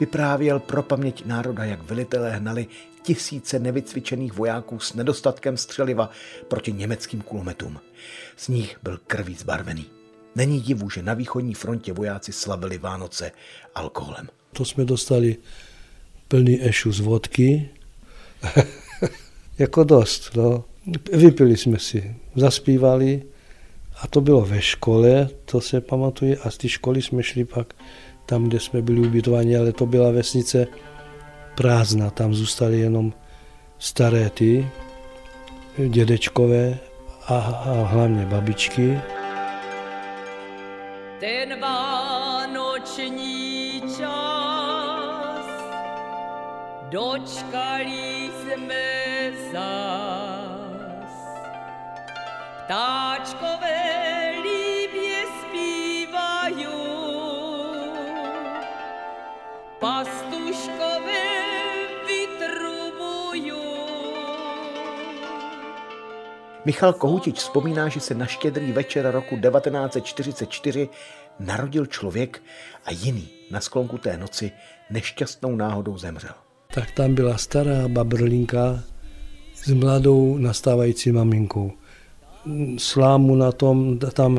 Vyprávěl 0.00 0.58
pro 0.58 0.82
paměť 0.82 1.26
národa, 1.26 1.64
jak 1.64 1.82
velitelé 1.82 2.30
hnali 2.30 2.66
tisíce 3.02 3.58
nevycvičených 3.58 4.32
vojáků 4.32 4.78
s 4.78 4.94
nedostatkem 4.94 5.56
střeliva 5.56 6.10
proti 6.48 6.72
německým 6.72 7.20
kulometům. 7.20 7.80
Sníh 8.36 8.78
byl 8.82 9.00
krví 9.06 9.34
zbarvený. 9.34 9.86
Není 10.34 10.60
divu, 10.60 10.90
že 10.90 11.02
na 11.02 11.14
východní 11.14 11.54
frontě 11.54 11.92
vojáci 11.92 12.32
slavili 12.32 12.78
Vánoce 12.78 13.32
alkoholem. 13.74 14.28
To 14.52 14.64
jsme 14.64 14.84
dostali 14.84 15.36
plný 16.28 16.62
ešu 16.62 16.92
z 16.92 17.00
vodky. 17.00 17.68
jako 19.58 19.84
dost. 19.84 20.30
No. 20.36 20.64
Vypili 21.12 21.56
jsme 21.56 21.78
si, 21.78 22.14
zaspívali 22.36 23.22
a 24.02 24.06
to 24.06 24.20
bylo 24.20 24.40
ve 24.40 24.62
škole, 24.62 25.28
to 25.44 25.60
se 25.60 25.80
pamatuje. 25.80 26.36
A 26.36 26.50
z 26.50 26.56
té 26.56 26.68
školy 26.68 27.02
jsme 27.02 27.22
šli 27.22 27.44
pak 27.44 27.74
tam, 28.26 28.44
kde 28.44 28.60
jsme 28.60 28.82
byli 28.82 29.00
ubytováni, 29.00 29.56
ale 29.56 29.72
to 29.72 29.86
byla 29.86 30.10
vesnice 30.10 30.66
prázdná. 31.54 32.10
Tam 32.10 32.34
zůstaly 32.34 32.78
jenom 32.78 33.12
staré 33.78 34.30
ty, 34.30 34.68
dědečkové 35.88 36.78
a, 37.26 37.38
a 37.38 37.86
hlavně 37.86 38.26
babičky. 38.26 39.00
Ten 41.20 41.60
vánoční 41.60 43.47
dočkali 46.90 48.30
jsme 48.40 49.32
zas. 49.52 51.12
Ptáčkové 52.64 54.32
líbě 54.42 55.24
zpívají, 55.40 56.66
pastuškové 59.78 61.24
vytrubují. 62.06 63.52
Michal 66.64 66.92
Kohutič 66.92 67.38
vzpomíná, 67.38 67.88
že 67.88 68.00
se 68.00 68.14
na 68.14 68.26
štědrý 68.26 68.72
večer 68.72 69.10
roku 69.10 69.36
1944 69.36 70.88
narodil 71.38 71.86
člověk 71.86 72.42
a 72.84 72.90
jiný 72.90 73.28
na 73.50 73.60
sklonku 73.60 73.98
té 73.98 74.16
noci 74.16 74.52
nešťastnou 74.90 75.56
náhodou 75.56 75.98
zemřel. 75.98 76.47
Tak 76.78 76.90
tam 76.90 77.14
byla 77.14 77.38
stará 77.38 77.88
babrlinka 77.88 78.84
s 79.54 79.72
mladou 79.72 80.38
nastávající 80.38 81.12
maminkou. 81.12 81.72
Slámu 82.76 83.34
na 83.34 83.52
tom, 83.52 83.98
tam 83.98 84.38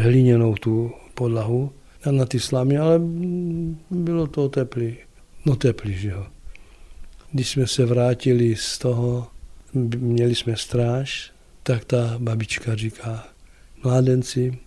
hliněnou 0.00 0.54
tu 0.54 0.92
podlahu 1.14 1.72
a 2.04 2.10
na 2.10 2.24
ty 2.24 2.40
slámy, 2.40 2.78
ale 2.78 3.00
bylo 3.90 4.26
to 4.26 4.48
teplý. 4.48 4.96
No 5.46 5.56
teplý, 5.56 5.94
že 5.94 6.08
jo. 6.08 6.26
Když 7.32 7.48
jsme 7.48 7.66
se 7.66 7.86
vrátili 7.86 8.56
z 8.56 8.78
toho, 8.78 9.26
měli 9.98 10.34
jsme 10.34 10.56
stráž, 10.56 11.32
tak 11.62 11.84
ta 11.84 12.16
babička 12.18 12.74
říká, 12.74 13.26
mládenci, 13.82 14.58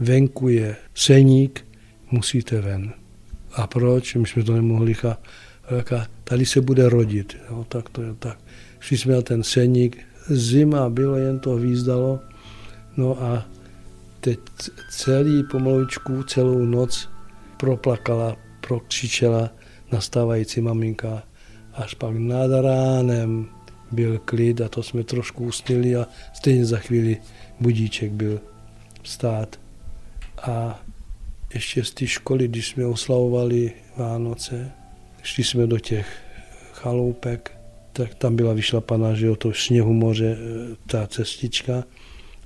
venku 0.00 0.48
je 0.48 0.76
seník, 0.94 1.66
musíte 2.10 2.60
ven. 2.60 2.92
A 3.52 3.66
proč? 3.66 4.14
My 4.14 4.26
jsme 4.26 4.42
to 4.42 4.52
nemohli 4.52 4.94
říkat, 5.78 6.08
tady 6.24 6.46
se 6.46 6.60
bude 6.60 6.88
rodit. 6.88 7.36
No, 7.50 7.64
tak 7.64 7.88
to 7.88 8.02
je 8.02 8.14
tak. 8.18 8.38
Šli 8.80 8.98
jsme 8.98 9.14
na 9.14 9.22
ten 9.22 9.42
seník, 9.42 9.98
zima 10.28 10.90
bylo, 10.90 11.16
jen 11.16 11.38
to 11.38 11.56
výzdalo. 11.56 12.20
No 12.96 13.22
a 13.22 13.46
teď 14.20 14.38
celý 14.90 15.42
pomalučku, 15.42 16.22
celou 16.22 16.58
noc 16.58 17.08
proplakala, 17.56 18.36
prokřičela 18.60 19.50
nastávající 19.92 20.60
maminka. 20.60 21.22
Až 21.74 21.94
pak 21.94 22.16
nad 22.16 22.50
ránem 22.60 23.46
byl 23.92 24.18
klid 24.18 24.60
a 24.60 24.68
to 24.68 24.82
jsme 24.82 25.04
trošku 25.04 25.44
usnili 25.44 25.96
a 25.96 26.06
stejně 26.32 26.64
za 26.66 26.78
chvíli 26.78 27.16
budíček 27.60 28.12
byl 28.12 28.40
stát. 29.02 29.60
A 30.42 30.82
ještě 31.54 31.84
z 31.84 31.90
té 31.90 32.06
školy, 32.06 32.48
když 32.48 32.68
jsme 32.68 32.86
oslavovali 32.86 33.72
Vánoce, 33.96 34.72
šli 35.24 35.44
jsme 35.44 35.66
do 35.66 35.78
těch 35.78 36.06
chaloupek, 36.72 37.52
tak 37.92 38.14
tam 38.14 38.36
byla 38.36 38.52
vyšlapaná, 38.52 39.14
že 39.14 39.30
o 39.30 39.36
to 39.36 39.52
sněhu 39.52 39.92
moře, 39.92 40.36
ta 40.86 41.06
cestička. 41.06 41.84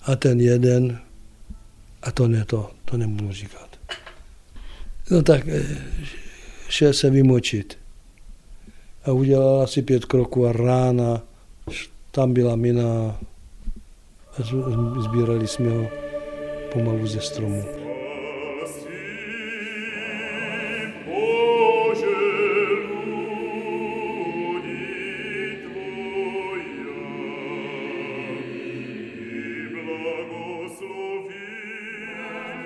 A 0.03 0.17
ten 0.17 0.41
jeden, 0.41 0.99
a 2.03 2.13
to 2.13 2.29
ne 2.29 2.45
to, 2.45 2.71
to 2.85 2.97
nebudu 2.97 3.33
říkat. 3.33 3.69
No 5.11 5.23
tak 5.23 5.47
šel 6.69 6.93
se 6.93 7.11
vymočit. 7.11 7.79
A 9.05 9.13
udělal 9.13 9.63
asi 9.63 9.83
pět 9.83 10.05
kroků 10.05 10.47
a 10.47 10.53
rána, 10.53 11.23
tam 12.11 12.33
byla 12.33 12.57
mina 12.57 13.21
a 14.39 14.43
sbírali 15.03 15.49
jsme 15.49 15.71
ho 15.71 15.91
pomalu 16.73 17.07
ze 17.07 17.21
stromu. 17.21 17.88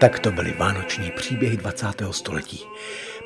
Tak 0.02 0.18
to 0.18 0.30
byly 0.30 0.54
vánoční 0.58 1.10
příběhy 1.10 1.56
20. 1.56 1.86
století. 2.10 2.60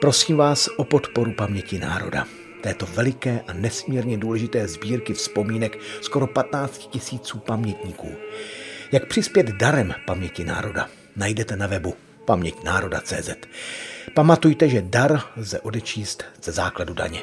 Prosím 0.01 0.37
vás 0.37 0.69
o 0.77 0.85
podporu 0.85 1.33
paměti 1.33 1.79
národa. 1.79 2.27
Této 2.61 2.87
veliké 2.87 3.41
a 3.49 3.53
nesmírně 3.53 4.19
důležité 4.19 4.69
sbírky 4.69 5.15
vzpomínek 5.15 5.79
skoro 6.01 6.27
15 6.27 6.91
tisíců 6.91 7.39
pamětníků. 7.39 8.13
Jak 8.93 9.07
přispět 9.07 9.47
darem 9.47 9.95
paměti 10.07 10.45
národa, 10.45 10.89
najdete 11.17 11.57
na 11.57 11.67
webu 11.67 11.95
paměťnároda.cz. 12.25 13.31
Pamatujte, 14.15 14.69
že 14.69 14.83
dar 14.83 15.21
lze 15.37 15.61
odečíst 15.61 16.25
ze 16.43 16.53
základu 16.53 16.95
daně. 16.95 17.23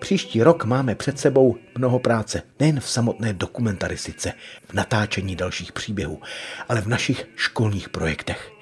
Příští 0.00 0.42
rok 0.42 0.64
máme 0.64 0.94
před 0.94 1.18
sebou 1.18 1.56
mnoho 1.78 1.98
práce, 1.98 2.42
nejen 2.60 2.80
v 2.80 2.88
samotné 2.88 3.32
dokumentaristice, 3.32 4.32
v 4.68 4.72
natáčení 4.72 5.36
dalších 5.36 5.72
příběhů, 5.72 6.20
ale 6.68 6.80
v 6.80 6.86
našich 6.86 7.26
školních 7.36 7.88
projektech. 7.88 8.52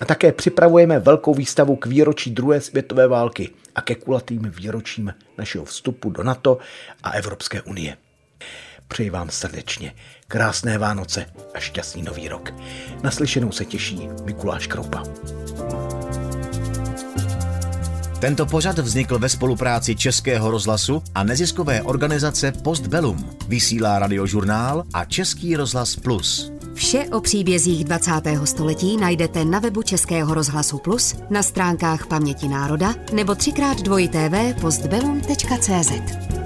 A 0.00 0.04
také 0.04 0.32
připravujeme 0.32 0.98
velkou 0.98 1.34
výstavu 1.34 1.76
k 1.76 1.86
výročí 1.86 2.30
druhé 2.30 2.60
světové 2.60 3.08
války 3.08 3.50
a 3.74 3.82
ke 3.82 3.94
kulatým 3.94 4.42
výročím 4.42 5.14
našeho 5.38 5.64
vstupu 5.64 6.10
do 6.10 6.22
NATO 6.22 6.58
a 7.02 7.10
Evropské 7.10 7.62
unie. 7.62 7.96
Přeji 8.88 9.10
vám 9.10 9.30
srdečně 9.30 9.94
krásné 10.28 10.78
Vánoce 10.78 11.26
a 11.54 11.60
šťastný 11.60 12.02
nový 12.02 12.28
rok. 12.28 12.54
Naslyšenou 13.02 13.52
se 13.52 13.64
těší 13.64 14.08
Mikuláš 14.24 14.66
Kroupa. 14.66 15.02
Tento 18.22 18.46
pořad 18.46 18.78
vznikl 18.78 19.18
ve 19.18 19.28
spolupráci 19.28 19.96
Českého 19.96 20.50
rozhlasu 20.50 21.02
a 21.14 21.24
neziskové 21.24 21.82
organizace 21.82 22.52
Postbellum. 22.52 23.30
Vysílá 23.48 23.98
radiožurnál 23.98 24.84
a 24.94 25.04
Český 25.04 25.56
rozhlas 25.56 25.96
Plus. 25.96 26.52
Vše 26.74 27.04
o 27.12 27.20
příbězích 27.20 27.84
20. 27.84 28.10
století 28.44 28.96
najdete 28.96 29.44
na 29.44 29.58
webu 29.58 29.82
Českého 29.82 30.34
rozhlasu 30.34 30.78
Plus, 30.78 31.14
na 31.30 31.42
stránkách 31.42 32.06
Paměti 32.06 32.48
národa 32.48 32.94
nebo 33.12 33.34
třikrát 33.34 33.82
dvojité 33.82 34.54
postbellum.cz. 34.60 36.41